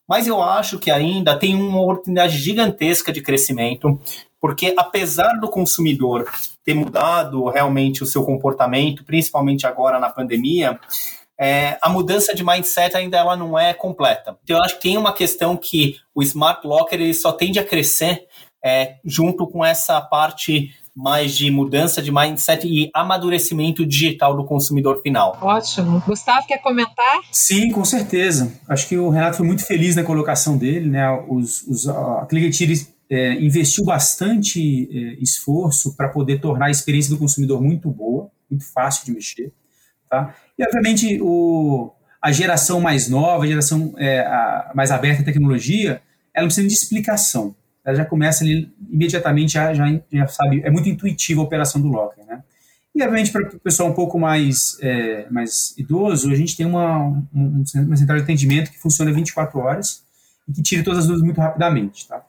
Mas 0.09 0.25
eu 0.25 0.41
acho 0.41 0.79
que 0.79 0.89
ainda 0.89 1.37
tem 1.37 1.53
uma 1.53 1.81
oportunidade 1.81 2.35
gigantesca 2.35 3.13
de 3.13 3.21
crescimento, 3.21 4.01
porque 4.41 4.73
apesar 4.75 5.39
do 5.39 5.47
consumidor 5.47 6.27
ter 6.65 6.73
mudado 6.73 7.47
realmente 7.47 8.03
o 8.03 8.07
seu 8.07 8.25
comportamento, 8.25 9.05
principalmente 9.05 9.67
agora 9.67 9.99
na 9.99 10.09
pandemia, 10.09 10.79
é, 11.39 11.77
a 11.81 11.89
mudança 11.89 12.35
de 12.35 12.43
mindset 12.43 12.97
ainda 12.97 13.17
ela 13.17 13.35
não 13.35 13.57
é 13.57 13.73
completa. 13.73 14.37
Então, 14.43 14.57
eu 14.57 14.63
acho 14.63 14.75
que 14.75 14.81
tem 14.81 14.97
uma 14.97 15.13
questão 15.13 15.55
que 15.55 15.95
o 16.13 16.21
Smart 16.21 16.65
Locker 16.65 16.99
ele 16.99 17.13
só 17.13 17.31
tende 17.31 17.59
a 17.59 17.63
crescer 17.63 18.25
é, 18.63 18.95
junto 19.03 19.47
com 19.47 19.63
essa 19.63 19.99
parte 20.01 20.69
mais 20.95 21.35
de 21.35 21.49
mudança 21.49 22.01
de 22.01 22.11
mindset 22.11 22.67
e 22.67 22.91
amadurecimento 22.93 23.85
digital 23.85 24.35
do 24.35 24.45
consumidor 24.45 25.01
final. 25.01 25.37
Ótimo. 25.41 26.03
Gustavo, 26.05 26.45
quer 26.45 26.59
comentar? 26.59 27.21
Sim, 27.31 27.71
com 27.71 27.85
certeza. 27.85 28.51
Acho 28.67 28.87
que 28.87 28.97
o 28.97 29.09
Renato 29.09 29.37
foi 29.37 29.45
muito 29.45 29.65
feliz 29.65 29.95
na 29.95 30.03
colocação 30.03 30.57
dele. 30.57 30.89
Né? 30.89 31.09
Os, 31.29 31.63
os, 31.63 31.87
a 31.87 32.25
Clicketire 32.29 32.87
é, 33.11 33.33
investiu 33.33 33.83
bastante 33.83 34.89
é, 34.89 35.21
esforço 35.21 35.93
para 35.97 36.07
poder 36.07 36.39
tornar 36.39 36.67
a 36.67 36.71
experiência 36.71 37.11
do 37.11 37.19
consumidor 37.19 37.61
muito 37.61 37.91
boa, 37.91 38.31
muito 38.49 38.63
fácil 38.63 39.05
de 39.05 39.11
mexer. 39.11 39.51
Tá? 40.09 40.33
E, 40.57 40.63
obviamente, 40.63 41.19
o, 41.21 41.91
a 42.21 42.31
geração 42.31 42.79
mais 42.79 43.09
nova, 43.09 43.43
a 43.43 43.47
geração 43.47 43.93
é, 43.97 44.21
a, 44.21 44.71
mais 44.73 44.91
aberta 44.91 45.23
à 45.23 45.25
tecnologia, 45.25 46.01
ela 46.33 46.43
não 46.43 46.47
precisa 46.47 46.65
de 46.65 46.73
explicação. 46.73 47.53
Ela 47.83 47.97
já 47.97 48.05
começa 48.05 48.45
ali, 48.45 48.71
imediatamente, 48.89 49.53
já, 49.53 49.73
já, 49.73 49.85
já 50.09 50.27
sabe, 50.27 50.61
é 50.63 50.71
muito 50.71 50.87
intuitiva 50.87 51.41
a 51.41 51.43
operação 51.43 51.81
do 51.81 51.89
Locker, 51.89 52.25
né? 52.25 52.41
E, 52.95 53.01
obviamente, 53.01 53.31
para 53.31 53.43
o 53.43 53.59
pessoal 53.59 53.89
um 53.89 53.93
pouco 53.93 54.17
mais, 54.17 54.77
é, 54.81 55.29
mais 55.29 55.73
idoso, 55.77 56.31
a 56.31 56.35
gente 56.35 56.55
tem 56.55 56.65
uma, 56.65 57.07
um, 57.33 57.63
uma 57.75 57.97
central 57.97 58.17
de 58.17 58.23
atendimento 58.23 58.71
que 58.71 58.79
funciona 58.79 59.11
24 59.11 59.59
horas 59.59 60.03
e 60.47 60.53
que 60.53 60.61
tira 60.61 60.83
todas 60.83 60.99
as 60.99 61.05
dúvidas 61.07 61.25
muito 61.25 61.41
rapidamente, 61.41 62.07
tá? 62.07 62.23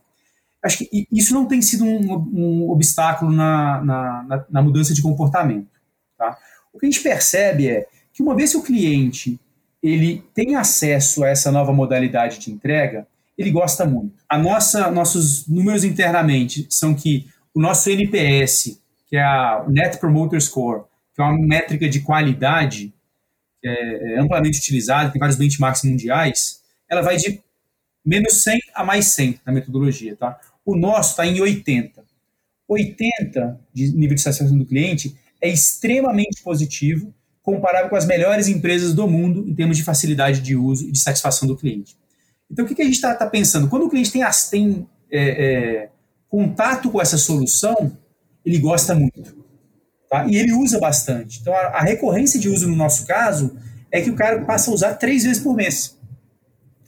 Acho 0.62 0.78
que 0.78 1.08
isso 1.10 1.34
não 1.34 1.46
tem 1.46 1.60
sido 1.60 1.84
um, 1.84 2.14
um 2.32 2.70
obstáculo 2.70 3.32
na, 3.32 3.82
na, 3.82 4.44
na, 4.48 4.62
mudança 4.62 4.94
de 4.94 5.02
comportamento, 5.02 5.68
tá? 6.16 6.38
O 6.72 6.78
que 6.78 6.86
a 6.86 6.90
gente 6.90 7.02
percebe 7.02 7.68
é 7.68 7.86
que 8.12 8.22
uma 8.22 8.34
vez 8.34 8.52
que 8.52 8.58
o 8.58 8.62
cliente 8.62 9.40
ele 9.82 10.24
tem 10.32 10.54
acesso 10.54 11.24
a 11.24 11.28
essa 11.28 11.50
nova 11.50 11.72
modalidade 11.72 12.38
de 12.38 12.52
entrega, 12.52 13.06
ele 13.36 13.50
gosta 13.50 13.84
muito. 13.84 14.14
A 14.28 14.38
nossa, 14.38 14.90
nossos 14.90 15.48
números 15.48 15.82
internamente 15.82 16.66
são 16.70 16.94
que 16.94 17.26
o 17.52 17.60
nosso 17.60 17.90
NPS, 17.90 18.80
que 19.08 19.16
é 19.16 19.22
a 19.22 19.64
Net 19.68 19.98
Promoter 19.98 20.40
Score, 20.40 20.84
que 21.14 21.20
é 21.20 21.24
uma 21.24 21.36
métrica 21.36 21.88
de 21.88 22.00
qualidade 22.00 22.94
é, 23.64 24.14
é 24.14 24.20
amplamente 24.20 24.58
utilizada, 24.58 25.10
tem 25.10 25.18
vários 25.18 25.36
benchmarks 25.36 25.82
mundiais, 25.82 26.62
ela 26.88 27.02
vai 27.02 27.16
de 27.16 27.40
menos 28.04 28.42
100 28.42 28.58
a 28.74 28.84
mais 28.84 29.06
100 29.06 29.40
na 29.44 29.52
metodologia, 29.52 30.16
tá? 30.16 30.38
O 30.64 30.76
nosso 30.76 31.10
está 31.10 31.26
em 31.26 31.40
80. 31.40 32.04
80 32.68 33.60
de 33.72 33.92
nível 33.92 34.14
de 34.14 34.22
satisfação 34.22 34.56
do 34.56 34.64
cliente 34.64 35.16
é 35.40 35.48
extremamente 35.48 36.42
positivo 36.42 37.12
comparável 37.42 37.90
com 37.90 37.96
as 37.96 38.06
melhores 38.06 38.46
empresas 38.46 38.94
do 38.94 39.08
mundo 39.08 39.44
em 39.48 39.54
termos 39.54 39.76
de 39.76 39.82
facilidade 39.82 40.40
de 40.40 40.54
uso 40.56 40.88
e 40.88 40.92
de 40.92 41.00
satisfação 41.00 41.48
do 41.48 41.56
cliente. 41.56 41.96
Então, 42.50 42.64
o 42.64 42.68
que, 42.68 42.74
que 42.74 42.82
a 42.82 42.84
gente 42.84 42.94
está 42.94 43.14
tá 43.14 43.26
pensando? 43.26 43.68
Quando 43.68 43.86
o 43.86 43.90
cliente 43.90 44.12
tem, 44.12 44.22
tem 44.50 44.86
é, 45.10 45.20
é, 45.20 45.88
contato 46.28 46.90
com 46.90 47.00
essa 47.00 47.18
solução, 47.18 47.96
ele 48.44 48.58
gosta 48.58 48.94
muito. 48.94 49.42
Tá? 50.08 50.26
E 50.26 50.36
ele 50.36 50.52
usa 50.52 50.78
bastante. 50.78 51.40
Então, 51.40 51.52
a, 51.52 51.68
a, 51.68 51.82
recorrência 51.82 52.38
de 52.38 52.48
uso 52.48 52.68
no 52.68 52.76
nosso 52.76 53.06
caso 53.06 53.56
é 53.90 54.00
que 54.00 54.10
o 54.10 54.14
cara 54.14 54.44
passa 54.44 54.70
a 54.70 54.74
usar 54.74 54.94
três 54.94 55.24
vezes 55.24 55.42
por 55.42 55.56
mês. 55.56 55.98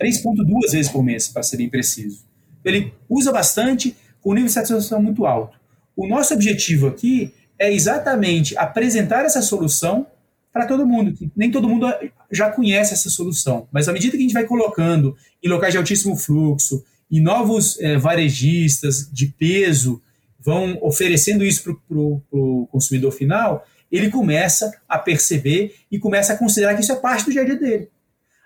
3,2 0.01 0.73
vezes 0.73 0.91
por 0.91 1.03
mês, 1.03 1.29
para 1.29 1.43
ser 1.43 1.57
bem 1.57 1.69
preciso. 1.69 2.25
Ele 2.65 2.95
usa 3.09 3.33
bastante, 3.33 3.97
com 4.21 4.33
nível 4.33 4.47
de 4.47 4.53
satisfação 4.53 5.03
muito 5.03 5.27
alto. 5.27 5.59
O 5.97 6.09
nosso 6.09 6.35
objetivo 6.35 6.87
aqui 6.89 7.33
é 7.59 7.73
exatamente 7.73 8.57
apresentar 8.57 9.25
essa 9.25 9.43
solução 9.43 10.07
para 10.53 10.67
todo 10.67 10.87
mundo, 10.87 11.13
que 11.13 11.31
nem 11.37 11.51
todo 11.51 11.69
mundo 11.69 11.87
já 12.31 12.49
conhece 12.49 12.95
essa 12.95 13.11
solução, 13.11 13.67
mas 13.73 13.89
à 13.89 13.93
medida 13.93 14.13
que 14.13 14.19
a 14.19 14.21
gente 14.21 14.33
vai 14.33 14.45
colocando 14.45 15.17
em 15.43 15.49
locais 15.49 15.73
de 15.73 15.79
altíssimo 15.79 16.17
fluxo 16.17 16.85
e 17.11 17.21
novos 17.21 17.79
é, 17.81 17.97
varejistas 17.99 19.11
de 19.13 19.27
peso 19.27 20.01
vão 20.39 20.79
oferecendo 20.81 21.45
isso 21.45 21.77
para 21.89 21.99
o 21.99 22.69
consumidor 22.71 23.11
final, 23.11 23.67
ele 23.91 24.11
começa 24.11 24.73
a 24.89 24.99
perceber 24.99 25.75
e 25.91 25.99
começa 25.99 26.33
a 26.33 26.37
considerar 26.37 26.75
que 26.75 26.83
isso 26.83 26.93
é 26.93 26.97
parte 26.97 27.25
do 27.25 27.33
dia 27.33 27.43
a 27.43 27.45
dia 27.45 27.57
dele. 27.57 27.89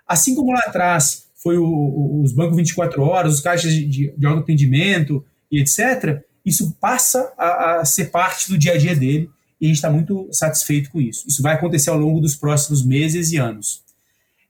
Assim 0.07 0.33
como 0.33 0.51
lá 0.51 0.61
atrás 0.65 1.27
foi 1.41 1.57
o, 1.57 1.65
o, 1.65 2.21
os 2.21 2.33
bancos 2.33 2.57
24 2.57 3.01
horas, 3.01 3.35
os 3.35 3.41
caixas 3.41 3.73
de, 3.73 3.85
de, 3.85 4.13
de 4.15 4.25
autoatendimento 4.25 5.25
e 5.51 5.61
etc., 5.61 6.21
isso 6.45 6.75
passa 6.79 7.31
a, 7.37 7.79
a 7.79 7.85
ser 7.85 8.05
parte 8.05 8.49
do 8.49 8.57
dia 8.57 8.73
a 8.73 8.77
dia 8.77 8.95
dele 8.95 9.29
e 9.59 9.65
a 9.65 9.67
gente 9.67 9.75
está 9.75 9.89
muito 9.89 10.29
satisfeito 10.31 10.89
com 10.89 11.01
isso. 11.01 11.27
Isso 11.27 11.41
vai 11.41 11.53
acontecer 11.53 11.89
ao 11.89 11.97
longo 11.97 12.19
dos 12.19 12.35
próximos 12.35 12.85
meses 12.85 13.31
e 13.31 13.37
anos. 13.37 13.83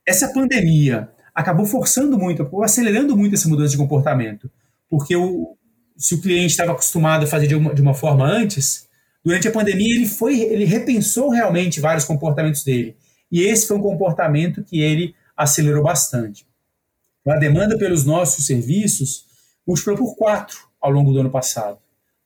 Essa 0.08 0.32
pandemia 0.32 1.10
acabou 1.34 1.65
forçando 1.65 2.17
muito, 2.17 2.47
acelerando 2.63 3.17
muito 3.17 3.36
essa 3.36 3.49
mudança 3.49 3.71
de 3.71 3.78
comportamento, 3.78 4.49
porque 4.89 5.15
o, 5.15 5.56
se 5.97 6.15
o 6.15 6.21
cliente 6.21 6.52
estava 6.52 6.71
acostumado 6.71 7.23
a 7.23 7.28
fazer 7.28 7.47
de 7.47 7.56
uma, 7.56 7.73
de 7.73 7.82
uma 7.82 7.93
forma 7.93 8.25
antes, 8.25 8.88
durante 9.23 9.47
a 9.47 9.52
pandemia 9.52 9.95
ele 9.95 10.08
foi, 10.08 10.39
ele 10.39 10.65
repensou 10.65 11.30
realmente 11.30 11.80
vários 11.80 12.06
comportamentos 12.06 12.63
dele. 12.63 12.95
E 13.32 13.41
esse 13.41 13.67
foi 13.67 13.78
um 13.78 13.82
comportamento 13.82 14.63
que 14.63 14.82
ele 14.82 15.13
acelerou 15.36 15.84
bastante. 15.84 16.49
A 17.30 17.38
demanda 17.38 17.78
pelos 17.78 18.06
nossos 18.06 18.46
serviços 18.46 19.26
multiplicou 19.68 20.08
por 20.08 20.15
quatro 20.15 20.58
ao 20.82 20.92
longo 20.92 21.12
do 21.12 21.20
ano 21.20 21.30
passado. 21.30 21.78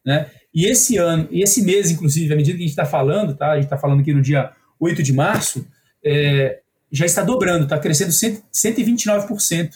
Né? 0.05 0.29
E 0.53 0.65
esse 0.65 0.97
ano, 0.97 1.27
e 1.31 1.41
esse 1.41 1.63
mês, 1.63 1.89
inclusive, 1.89 2.33
à 2.33 2.35
medida 2.35 2.57
que 2.57 2.63
a 2.63 2.67
gente 2.67 2.71
está 2.71 2.85
falando, 2.85 3.35
tá? 3.35 3.51
a 3.51 3.55
gente 3.55 3.65
está 3.65 3.77
falando 3.77 4.01
aqui 4.01 4.13
no 4.13 4.21
dia 4.21 4.51
8 4.79 5.01
de 5.01 5.13
março, 5.13 5.65
é, 6.03 6.59
já 6.91 7.05
está 7.05 7.23
dobrando, 7.23 7.63
está 7.63 7.79
crescendo 7.79 8.11
129% 8.11 9.71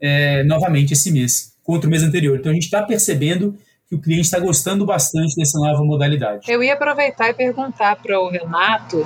é, 0.00 0.44
novamente 0.44 0.92
esse 0.92 1.10
mês, 1.10 1.54
contra 1.62 1.88
o 1.88 1.90
mês 1.90 2.02
anterior. 2.02 2.38
Então 2.38 2.50
a 2.50 2.54
gente 2.54 2.64
está 2.64 2.82
percebendo 2.82 3.58
que 3.90 3.96
o 3.96 4.00
cliente 4.00 4.22
está 4.22 4.38
gostando 4.38 4.86
bastante 4.86 5.34
dessa 5.34 5.58
nova 5.58 5.82
modalidade. 5.82 6.48
Eu 6.48 6.62
ia 6.62 6.74
aproveitar 6.74 7.28
e 7.28 7.34
perguntar 7.34 7.96
para 7.96 8.20
o 8.20 8.30
Renato 8.30 9.04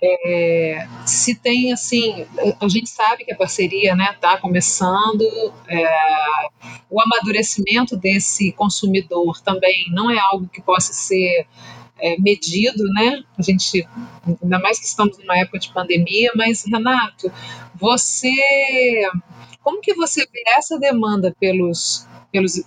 é, 0.00 0.86
se 1.04 1.34
tem 1.34 1.72
assim, 1.72 2.24
a 2.60 2.68
gente 2.68 2.88
sabe 2.88 3.24
que 3.24 3.32
a 3.32 3.36
parceria 3.36 3.90
está 3.90 3.96
né, 3.96 4.16
tá 4.20 4.38
começando, 4.38 5.24
é, 5.68 5.84
o 6.88 7.02
amadurecimento 7.02 7.96
desse 7.96 8.52
consumidor 8.52 9.40
também 9.40 9.86
não 9.90 10.08
é 10.08 10.18
algo 10.20 10.46
que 10.46 10.62
possa 10.62 10.92
ser 10.92 11.44
é, 11.98 12.16
medido, 12.20 12.84
né? 12.94 13.24
A 13.36 13.42
gente, 13.42 13.84
ainda 14.40 14.60
mais 14.60 14.78
que 14.78 14.86
estamos 14.86 15.18
numa 15.18 15.36
época 15.38 15.58
de 15.58 15.72
pandemia, 15.72 16.30
mas 16.36 16.64
Renato, 16.64 17.32
você 17.74 18.30
Como 19.62 19.80
que 19.80 19.94
você 19.94 20.22
vê 20.22 20.42
essa 20.56 20.78
demanda 20.78 21.34
pelos 21.38 22.08
pelos, 22.32 22.62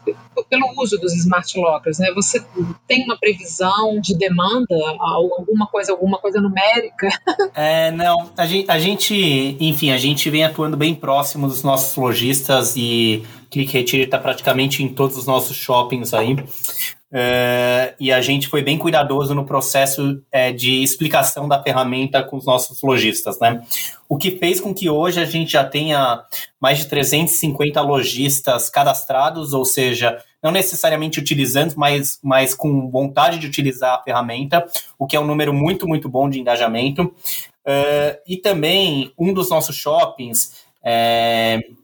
pelo 0.49 0.73
uso 0.77 0.97
dos 0.97 1.13
smart 1.15 1.57
lockers, 1.57 1.97
né? 1.99 2.11
Você 2.13 2.43
tem 2.87 3.03
uma 3.05 3.17
previsão 3.17 3.99
de 3.99 4.15
demanda, 4.17 4.75
alguma 4.99 5.67
coisa, 5.67 5.91
alguma 5.91 6.17
coisa 6.17 6.39
numérica? 6.41 7.09
É, 7.55 7.91
não, 7.91 8.31
a 8.35 8.45
gente, 8.45 8.69
a 8.69 8.79
gente, 8.79 9.57
enfim, 9.59 9.91
a 9.91 9.97
gente 9.97 10.29
vem 10.29 10.43
atuando 10.43 10.75
bem 10.75 10.95
próximo 10.95 11.47
dos 11.47 11.61
nossos 11.61 11.95
lojistas 11.95 12.75
e 12.75 13.23
Click 13.49 13.71
Retire 13.71 14.03
está 14.03 14.17
praticamente 14.17 14.81
em 14.81 14.89
todos 14.89 15.17
os 15.17 15.27
nossos 15.27 15.55
shoppings 15.55 16.13
aí. 16.13 16.35
Uh, 17.13 17.93
e 17.99 18.11
a 18.11 18.21
gente 18.21 18.47
foi 18.47 18.63
bem 18.63 18.75
cuidadoso 18.75 19.35
no 19.35 19.45
processo 19.45 20.19
é, 20.31 20.51
de 20.51 20.81
explicação 20.81 21.47
da 21.47 21.61
ferramenta 21.61 22.23
com 22.23 22.37
os 22.37 22.45
nossos 22.45 22.81
lojistas, 22.81 23.39
né? 23.39 23.61
O 24.09 24.17
que 24.17 24.31
fez 24.31 24.59
com 24.59 24.73
que 24.73 24.89
hoje 24.89 25.21
a 25.21 25.25
gente 25.25 25.51
já 25.51 25.63
tenha 25.63 26.23
mais 26.59 26.79
de 26.79 26.87
350 26.87 27.79
lojistas 27.81 28.67
cadastrados, 28.67 29.53
ou 29.53 29.63
seja, 29.63 30.17
não 30.41 30.49
necessariamente 30.49 31.19
utilizando, 31.19 31.75
mas, 31.77 32.19
mas 32.23 32.55
com 32.55 32.89
vontade 32.89 33.37
de 33.37 33.45
utilizar 33.45 33.93
a 33.93 34.01
ferramenta, 34.01 34.65
o 34.97 35.05
que 35.05 35.15
é 35.15 35.19
um 35.19 35.27
número 35.27 35.53
muito, 35.53 35.87
muito 35.87 36.09
bom 36.09 36.27
de 36.27 36.39
engajamento. 36.39 37.03
Uh, 37.03 38.17
e 38.27 38.37
também 38.37 39.13
um 39.19 39.31
dos 39.31 39.51
nossos 39.51 39.75
shoppings, 39.75 40.63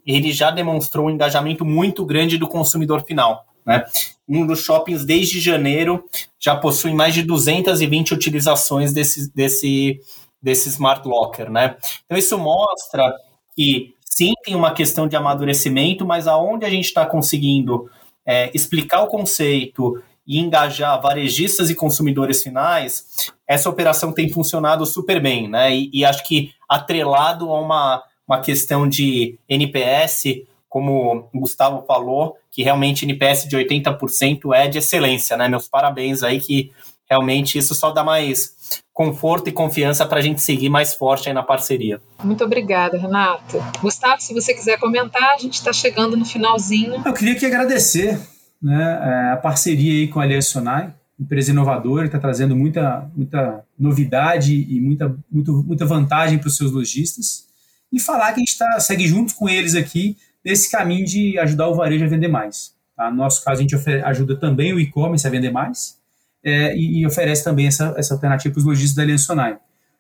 ele 0.06 0.34
já 0.34 0.52
demonstrou 0.52 1.06
um 1.06 1.10
engajamento 1.10 1.64
muito 1.64 2.04
grande 2.04 2.38
do 2.38 2.48
consumidor 2.48 3.04
final. 3.06 3.46
Né? 3.70 3.86
Um 4.28 4.48
dos 4.48 4.64
shoppings, 4.64 5.06
desde 5.06 5.40
janeiro, 5.40 6.04
já 6.40 6.56
possui 6.56 6.92
mais 6.92 7.14
de 7.14 7.22
220 7.22 8.16
utilizações 8.16 8.92
desse, 8.92 9.32
desse, 9.32 10.00
desse 10.42 10.70
Smart 10.70 11.08
Locker. 11.08 11.52
Né? 11.52 11.78
Então, 12.06 12.18
isso 12.18 12.36
mostra 12.36 13.14
que, 13.56 13.94
sim, 14.04 14.34
tem 14.44 14.56
uma 14.56 14.74
questão 14.74 15.08
de 15.08 15.16
amadurecimento, 15.16 16.04
mas 16.04 16.26
aonde 16.26 16.66
a 16.66 16.70
gente 16.70 16.86
está 16.86 17.06
conseguindo 17.06 17.88
é, 18.26 18.50
explicar 18.56 19.04
o 19.04 19.08
conceito 19.08 20.02
e 20.26 20.40
engajar 20.40 21.00
varejistas 21.00 21.70
e 21.70 21.76
consumidores 21.76 22.42
finais, 22.42 23.32
essa 23.48 23.70
operação 23.70 24.12
tem 24.12 24.30
funcionado 24.30 24.84
super 24.84 25.22
bem, 25.22 25.48
né? 25.48 25.76
E, 25.76 25.92
e 25.94 26.06
acho 26.06 26.24
que 26.24 26.52
atrelado 26.68 27.52
a 27.52 27.60
uma, 27.60 28.04
uma 28.28 28.40
questão 28.40 28.88
de 28.88 29.38
NPS, 29.48 30.24
como 30.70 31.30
o 31.34 31.40
Gustavo 31.40 31.84
falou, 31.86 32.38
que 32.52 32.64
realmente 32.64 33.04
NPS 33.04 33.48
de 33.48 33.58
80% 33.58 34.54
é 34.56 34.68
de 34.68 34.78
excelência, 34.78 35.36
né? 35.36 35.50
Meus 35.50 35.68
parabéns 35.68 36.22
aí, 36.22 36.40
que 36.40 36.72
realmente 37.10 37.58
isso 37.58 37.74
só 37.74 37.90
dá 37.92 38.04
mais 38.04 38.82
conforto 38.94 39.50
e 39.50 39.52
confiança 39.52 40.06
para 40.06 40.20
a 40.20 40.22
gente 40.22 40.42
seguir 40.42 40.70
mais 40.70 40.94
forte 40.94 41.28
aí 41.28 41.34
na 41.34 41.42
parceria. 41.42 42.00
Muito 42.24 42.44
obrigada, 42.44 42.98
Renato. 42.98 43.58
Gustavo, 43.82 44.22
se 44.22 44.34
você 44.34 44.54
quiser 44.54 44.78
comentar, 44.78 45.34
a 45.34 45.38
gente 45.38 45.56
está 45.56 45.74
chegando 45.74 46.16
no 46.16 46.26
finalzinho. 46.26 47.02
Eu 47.04 47.14
queria 47.14 47.36
que 47.36 47.46
agradecer 47.46 48.20
né, 48.62 49.00
é, 49.02 49.34
a 49.34 49.38
parceria 49.38 49.94
aí 49.94 50.08
com 50.08 50.20
a 50.20 50.24
Aliança 50.24 50.50
Sonai, 50.50 50.94
empresa 51.20 51.52
inovadora, 51.52 52.04
que 52.04 52.16
está 52.16 52.20
trazendo 52.20 52.56
muita, 52.56 53.10
muita 53.16 53.64
novidade 53.78 54.54
e 54.54 54.80
muita, 54.80 55.16
muito, 55.32 55.64
muita 55.64 55.86
vantagem 55.86 56.38
para 56.38 56.48
os 56.48 56.56
seus 56.56 56.72
lojistas. 56.72 57.48
E 57.92 58.00
falar 58.00 58.34
que 58.34 58.42
a 58.42 58.44
gente 58.46 58.58
tá, 58.58 58.80
segue 58.80 59.08
junto 59.08 59.34
com 59.34 59.50
eles 59.50 59.76
aqui 59.76 60.18
nesse 60.50 60.72
caminho 60.72 61.06
de 61.06 61.38
ajudar 61.38 61.68
o 61.68 61.76
varejo 61.76 62.04
a 62.04 62.08
vender 62.08 62.28
mais. 62.28 62.74
Tá? 62.96 63.12
No 63.12 63.18
nosso 63.18 63.44
caso, 63.44 63.60
a 63.60 63.62
gente 63.62 63.76
ajuda 64.04 64.36
também 64.36 64.74
o 64.74 64.80
e-commerce 64.80 65.28
a 65.28 65.30
vender 65.30 65.52
mais 65.52 66.00
é, 66.44 66.76
e, 66.76 67.02
e, 67.02 67.06
oferece 67.06 67.44
também 67.44 67.68
essa, 67.68 67.94
essa 67.96 68.16
alternativa 68.16 68.52
para 68.52 68.60
os 68.60 68.66
lojistas 68.66 68.96
da 68.96 69.04
Aliança 69.04 69.26
Sonai. 69.26 69.60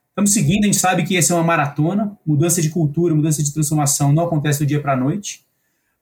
Estamos 0.09 0.33
seguindo, 0.33 0.63
a 0.63 0.65
gente 0.65 0.77
sabe 0.77 1.03
que 1.03 1.15
essa 1.15 1.33
é 1.33 1.35
uma 1.35 1.43
maratona, 1.43 2.17
mudança 2.25 2.61
de 2.63 2.69
cultura, 2.69 3.13
mudança 3.13 3.43
de 3.43 3.53
transformação 3.53 4.11
não 4.11 4.25
acontece 4.25 4.59
do 4.59 4.65
dia 4.65 4.81
para 4.81 4.93
a 4.93 4.97
noite, 4.97 5.45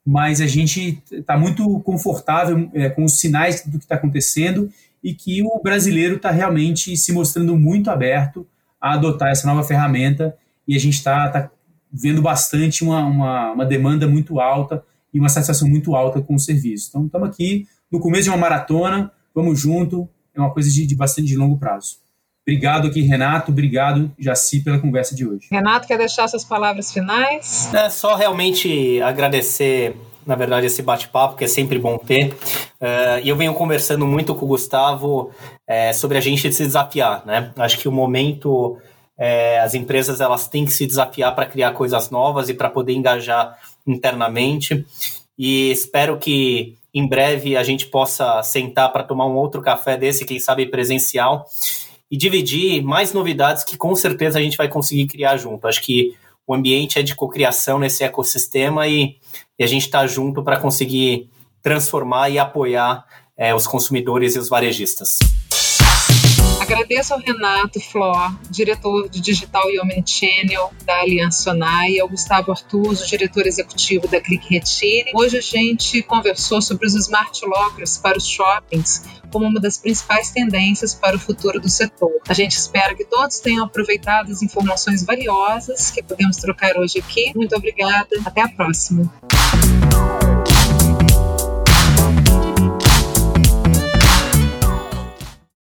mas 0.04 0.40
a 0.40 0.46
gente 0.46 1.02
está 1.12 1.36
muito 1.36 1.80
confortável 1.80 2.70
é, 2.72 2.88
com 2.88 3.04
os 3.04 3.20
sinais 3.20 3.64
do 3.66 3.78
que 3.78 3.84
está 3.84 3.96
acontecendo 3.96 4.72
e 5.04 5.12
que 5.12 5.42
o 5.42 5.60
brasileiro 5.62 6.16
está 6.16 6.30
realmente 6.30 6.96
se 6.96 7.12
mostrando 7.12 7.54
muito 7.56 7.90
aberto 7.90 8.46
a 8.80 8.94
adotar 8.94 9.28
essa 9.28 9.46
nova 9.46 9.62
ferramenta 9.62 10.34
e 10.66 10.74
a 10.74 10.80
gente 10.80 10.94
está 10.94 11.28
tá 11.28 11.50
vendo 11.92 12.22
bastante 12.22 12.84
uma, 12.84 13.04
uma, 13.04 13.52
uma, 13.52 13.66
demanda 13.66 14.06
muito 14.06 14.40
alta 14.40 14.84
e 15.12 15.18
uma 15.18 15.28
satisfação 15.28 15.68
muito 15.68 15.94
alta 15.94 16.20
com 16.20 16.34
o 16.34 16.38
serviço. 16.38 16.88
Então, 16.88 17.06
estamos 17.06 17.28
aqui 17.28 17.66
no 17.90 18.00
começo 18.00 18.24
de 18.24 18.30
uma 18.30 18.36
maratona, 18.36 19.10
vamos 19.34 19.58
junto, 19.58 20.08
é 20.34 20.40
uma 20.40 20.52
coisa 20.52 20.70
de, 20.70 20.86
de 20.86 20.94
bastante 20.94 21.28
de 21.28 21.36
longo 21.36 21.58
prazo. 21.58 21.96
Obrigado 22.48 22.88
aqui, 22.88 23.02
Renato. 23.02 23.50
Obrigado, 23.52 24.10
Jaci, 24.18 24.60
pela 24.60 24.78
conversa 24.78 25.14
de 25.14 25.26
hoje. 25.26 25.48
Renato, 25.50 25.86
quer 25.86 25.98
deixar 25.98 26.26
suas 26.28 26.44
palavras 26.44 26.90
finais? 26.90 27.72
É 27.74 27.90
só 27.90 28.16
realmente 28.16 29.02
agradecer, 29.02 29.94
na 30.26 30.34
verdade, 30.34 30.64
esse 30.64 30.80
bate-papo, 30.80 31.36
que 31.36 31.44
é 31.44 31.46
sempre 31.46 31.78
bom 31.78 31.98
ter. 31.98 32.32
Uh, 32.80 33.20
e 33.22 33.28
eu 33.28 33.36
venho 33.36 33.52
conversando 33.52 34.06
muito 34.06 34.34
com 34.34 34.46
o 34.46 34.48
Gustavo 34.48 35.30
é, 35.66 35.92
sobre 35.92 36.16
a 36.16 36.22
gente 36.22 36.50
se 36.50 36.64
desafiar, 36.64 37.22
né? 37.26 37.52
Acho 37.54 37.78
que 37.78 37.86
o 37.86 37.92
momento 37.92 38.78
é, 39.18 39.58
as 39.58 39.74
empresas 39.74 40.20
elas 40.20 40.46
têm 40.46 40.64
que 40.64 40.70
se 40.70 40.86
desafiar 40.86 41.34
para 41.34 41.46
criar 41.46 41.72
coisas 41.72 42.08
novas 42.08 42.48
e 42.48 42.54
para 42.54 42.70
poder 42.70 42.92
engajar 42.92 43.58
internamente. 43.86 44.86
E 45.36 45.70
espero 45.70 46.18
que 46.18 46.76
em 46.94 47.06
breve 47.06 47.56
a 47.56 47.62
gente 47.62 47.86
possa 47.86 48.42
sentar 48.42 48.92
para 48.92 49.02
tomar 49.02 49.26
um 49.26 49.34
outro 49.34 49.60
café 49.60 49.96
desse, 49.96 50.24
quem 50.24 50.38
sabe 50.38 50.66
presencial, 50.66 51.46
e 52.10 52.16
dividir 52.16 52.82
mais 52.82 53.12
novidades 53.12 53.64
que 53.64 53.76
com 53.76 53.94
certeza 53.94 54.38
a 54.38 54.42
gente 54.42 54.56
vai 54.56 54.68
conseguir 54.68 55.06
criar 55.06 55.36
junto. 55.36 55.66
Acho 55.66 55.82
que 55.82 56.16
o 56.46 56.54
ambiente 56.54 56.98
é 56.98 57.02
de 57.02 57.14
cocriação 57.14 57.78
nesse 57.78 58.02
ecossistema 58.04 58.86
e, 58.86 59.16
e 59.58 59.64
a 59.64 59.66
gente 59.66 59.82
está 59.82 60.06
junto 60.06 60.42
para 60.42 60.58
conseguir 60.58 61.28
transformar 61.62 62.30
e 62.30 62.38
apoiar 62.38 63.04
é, 63.36 63.54
os 63.54 63.66
consumidores 63.66 64.34
e 64.34 64.38
os 64.38 64.48
varejistas. 64.48 65.18
Agradeço 66.70 67.14
ao 67.14 67.20
Renato 67.20 67.80
Flor, 67.80 68.38
diretor 68.50 69.08
de 69.08 69.22
Digital 69.22 69.70
e 69.70 69.80
Omnichannel 69.80 70.70
da 70.84 71.00
Aliança 71.00 71.44
Sonai, 71.44 71.98
ao 71.98 72.06
Gustavo 72.06 72.50
Artuso, 72.50 73.06
diretor 73.06 73.46
executivo 73.46 74.06
da 74.06 74.20
Click 74.20 74.46
Retire. 74.50 75.10
Hoje 75.14 75.38
a 75.38 75.40
gente 75.40 76.02
conversou 76.02 76.60
sobre 76.60 76.86
os 76.86 76.94
smart 76.94 77.40
lockers 77.46 77.96
para 77.96 78.18
os 78.18 78.28
shoppings 78.28 79.02
como 79.32 79.46
uma 79.46 79.58
das 79.58 79.78
principais 79.78 80.30
tendências 80.30 80.94
para 80.94 81.16
o 81.16 81.18
futuro 81.18 81.58
do 81.58 81.70
setor. 81.70 82.12
A 82.28 82.34
gente 82.34 82.52
espera 82.52 82.94
que 82.94 83.06
todos 83.06 83.40
tenham 83.40 83.64
aproveitado 83.64 84.30
as 84.30 84.42
informações 84.42 85.02
valiosas 85.02 85.90
que 85.90 86.02
podemos 86.02 86.36
trocar 86.36 86.76
hoje 86.76 86.98
aqui. 86.98 87.32
Muito 87.34 87.56
obrigada. 87.56 88.08
Até 88.26 88.42
a 88.42 88.48
próxima. 88.48 89.10